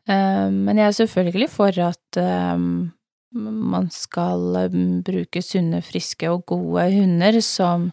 Um, 0.05 0.57
Men 0.67 0.77
jeg 0.77 0.85
er 0.85 0.97
selvfølgelig 0.99 1.47
for 1.49 1.79
at 1.81 2.19
um, 2.21 2.93
man 3.33 3.87
skal 3.91 4.69
bruke 5.07 5.41
sunne, 5.43 5.81
friske 5.83 6.29
og 6.29 6.45
gode 6.51 6.85
hunder 6.93 7.39
som, 7.41 7.87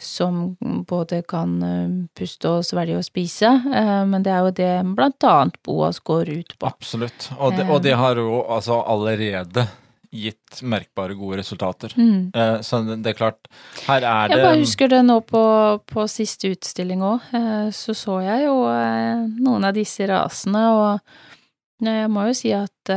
som 0.00 0.56
både 0.88 1.22
kan 1.28 1.58
eh, 1.62 1.92
puste 2.16 2.48
og 2.48 2.64
svelge 2.66 2.96
og 2.98 3.04
spise, 3.04 3.52
eh, 3.52 4.00
men 4.08 4.24
det 4.24 4.32
er 4.32 4.46
jo 4.46 4.54
det 4.56 4.72
blant 4.96 5.28
annet 5.28 5.60
Boas 5.66 6.00
går 6.00 6.32
ut 6.32 6.56
på. 6.56 6.70
Absolutt. 6.70 7.28
Og 7.38 7.56
det, 7.56 7.68
og 7.68 7.82
det 7.84 7.94
har 8.00 8.18
jo 8.20 8.40
altså 8.48 8.80
allerede 8.80 9.66
gitt 10.10 10.62
merkbare 10.66 11.14
gode 11.14 11.38
resultater. 11.38 11.92
Mm. 11.96 12.32
Eh, 12.34 12.54
så 12.66 12.80
det, 12.88 13.12
er 13.12 13.18
klart, 13.18 13.50
her 13.86 14.02
er 14.02 14.30
det 14.30 14.38
Jeg 14.38 14.46
bare 14.46 14.62
husker 14.62 14.90
det 14.90 15.02
nå 15.06 15.20
på, 15.22 15.42
på 15.86 16.06
siste 16.10 16.50
utstilling 16.56 17.04
òg, 17.06 17.28
så 17.76 17.94
så 17.94 18.20
jeg 18.26 18.48
jo 18.48 18.56
eh, 18.72 19.26
noen 19.38 19.68
av 19.68 19.76
disse 19.76 20.08
rasene, 20.10 20.64
og 20.74 21.84
jeg 21.86 22.08
må 22.12 22.26
jo 22.28 22.34
si 22.36 22.50
at 22.52 22.94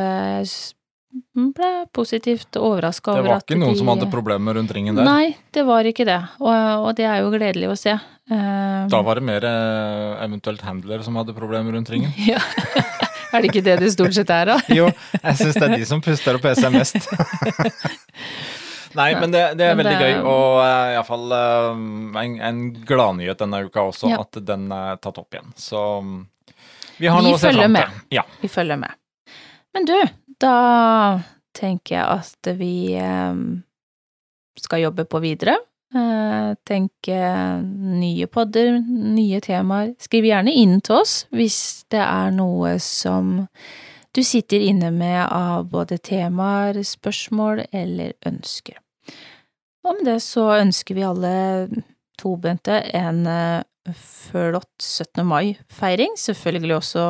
eh, 1.13 1.85
positivt 1.93 2.55
overraska 2.57 3.11
over 3.11 3.19
at 3.19 3.25
de 3.25 3.27
Det 3.27 3.33
var 3.33 3.43
ikke 3.45 3.59
noen 3.61 3.73
de 3.73 3.79
som 3.81 3.91
hadde 3.93 4.09
problemer 4.11 4.57
rundt 4.59 4.71
ringen 4.75 4.95
der. 4.95 5.05
Nei, 5.07 5.35
det 5.53 5.63
var 5.67 5.83
ikke 5.85 6.05
det, 6.05 6.19
og, 6.39 6.87
og 6.87 6.95
det 6.97 7.05
er 7.05 7.21
jo 7.21 7.31
gledelig 7.35 7.69
å 7.71 7.77
se. 7.77 7.93
Eh, 8.31 8.87
Da 8.89 9.01
var 9.05 9.15
det 9.19 9.23
mer 9.27 9.43
eh, 9.45 10.23
eventuelt 10.25 10.61
handlere 10.61 11.03
som 11.03 11.15
hadde 11.19 11.33
problemer 11.37 11.73
rundt 11.77 11.89
ringen. 11.93 12.13
ja. 12.31 12.39
Er 13.33 13.41
det 13.41 13.49
ikke 13.49 13.63
det 13.65 13.79
det 13.81 13.91
stort 13.95 14.13
sett 14.13 14.29
er, 14.29 14.45
da? 14.53 14.57
Jo, 14.79 14.91
jeg 15.23 15.37
syns 15.39 15.55
det 15.57 15.63
er 15.65 15.77
de 15.81 15.85
som 15.89 16.01
puster 16.05 16.37
og 16.37 16.41
peser 16.43 16.69
mest. 16.73 16.99
Nei, 18.93 19.07
men 19.17 19.31
det, 19.33 19.39
det 19.57 19.65
er 19.65 19.73
Men 19.75 19.87
veldig 19.87 19.93
det- 19.97 20.09
gøy, 20.11 20.19
og 20.29 20.59
uh, 20.61 20.91
iallfall 20.93 21.31
uh, 21.33 22.19
en, 22.21 22.35
en 22.45 22.59
gladnyhet 22.85 23.39
denne 23.41 23.63
uka 23.65 23.87
også, 23.89 24.11
Ja. 24.11 24.19
at 24.21 24.37
den 24.45 24.67
er 24.71 24.99
tatt 25.01 25.17
opp 25.17 25.33
igjen. 25.33 25.49
Så 25.57 25.81
um, 25.97 26.27
vi 27.01 27.09
har 27.09 27.17
Vi 27.23 27.25
noe 27.31 27.39
å 27.39 27.41
se 27.41 27.49
fram 27.57 27.73
til. 27.79 27.95
Ja. 28.13 28.21
Vi 28.43 28.51
følger 28.53 28.77
med. 28.83 28.93
Men 29.73 29.87
du, 29.89 29.95
da 30.43 31.21
tenker 31.55 31.95
jeg 31.95 32.17
at 32.19 32.49
vi 32.59 32.73
eh, 32.99 33.37
skal 34.59 34.83
jobbe 34.83 35.07
på 35.09 35.21
videre. 35.23 35.57
Eh, 35.93 36.53
tenke 36.65 37.17
nye 38.01 38.27
podder, 38.27 38.79
nye 38.87 39.41
temaer. 39.45 39.93
Skriv 40.01 40.25
gjerne 40.25 40.53
inn 40.57 40.79
til 40.81 41.01
oss 41.03 41.17
hvis 41.33 41.59
det 41.93 42.01
er 42.01 42.33
noe 42.33 42.77
som 42.81 43.35
du 44.13 44.21
sitter 44.25 44.61
inne 44.61 44.91
med 44.93 45.21
av 45.25 45.67
både 45.71 45.97
temaer, 46.01 46.77
spørsmål 46.85 47.63
eller 47.71 48.13
ønsker. 48.29 48.77
Og 49.83 49.97
med 49.97 50.07
det 50.07 50.19
så 50.23 50.47
ønsker 50.59 50.97
vi 50.97 51.05
alle 51.05 51.35
tobente 52.19 52.79
en 52.93 53.25
eh, 53.27 53.61
flott 53.91 54.81
17. 54.81 55.25
mai-feiring. 55.27 56.15
Selvfølgelig 56.19 56.75
også 56.77 57.05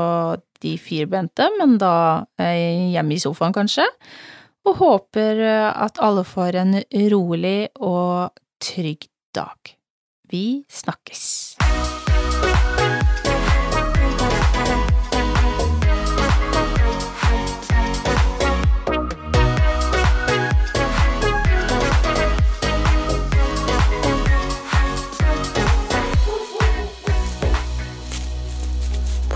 de 0.63 0.77
firbente, 0.79 1.47
men 1.59 1.77
da 1.81 2.25
eh, 2.41 2.93
hjemme 2.95 3.17
i 3.17 3.21
sofaen, 3.21 3.55
kanskje. 3.55 3.88
Og 4.67 4.79
håper 4.79 5.43
eh, 5.43 5.69
at 5.86 6.01
alle 6.03 6.25
får 6.27 6.62
en 6.63 6.77
rolig 7.13 7.69
og 7.79 8.33
trygg 8.63 9.09
dag. 9.36 9.75
Vi 10.31 10.63
snakkes. 10.71 11.53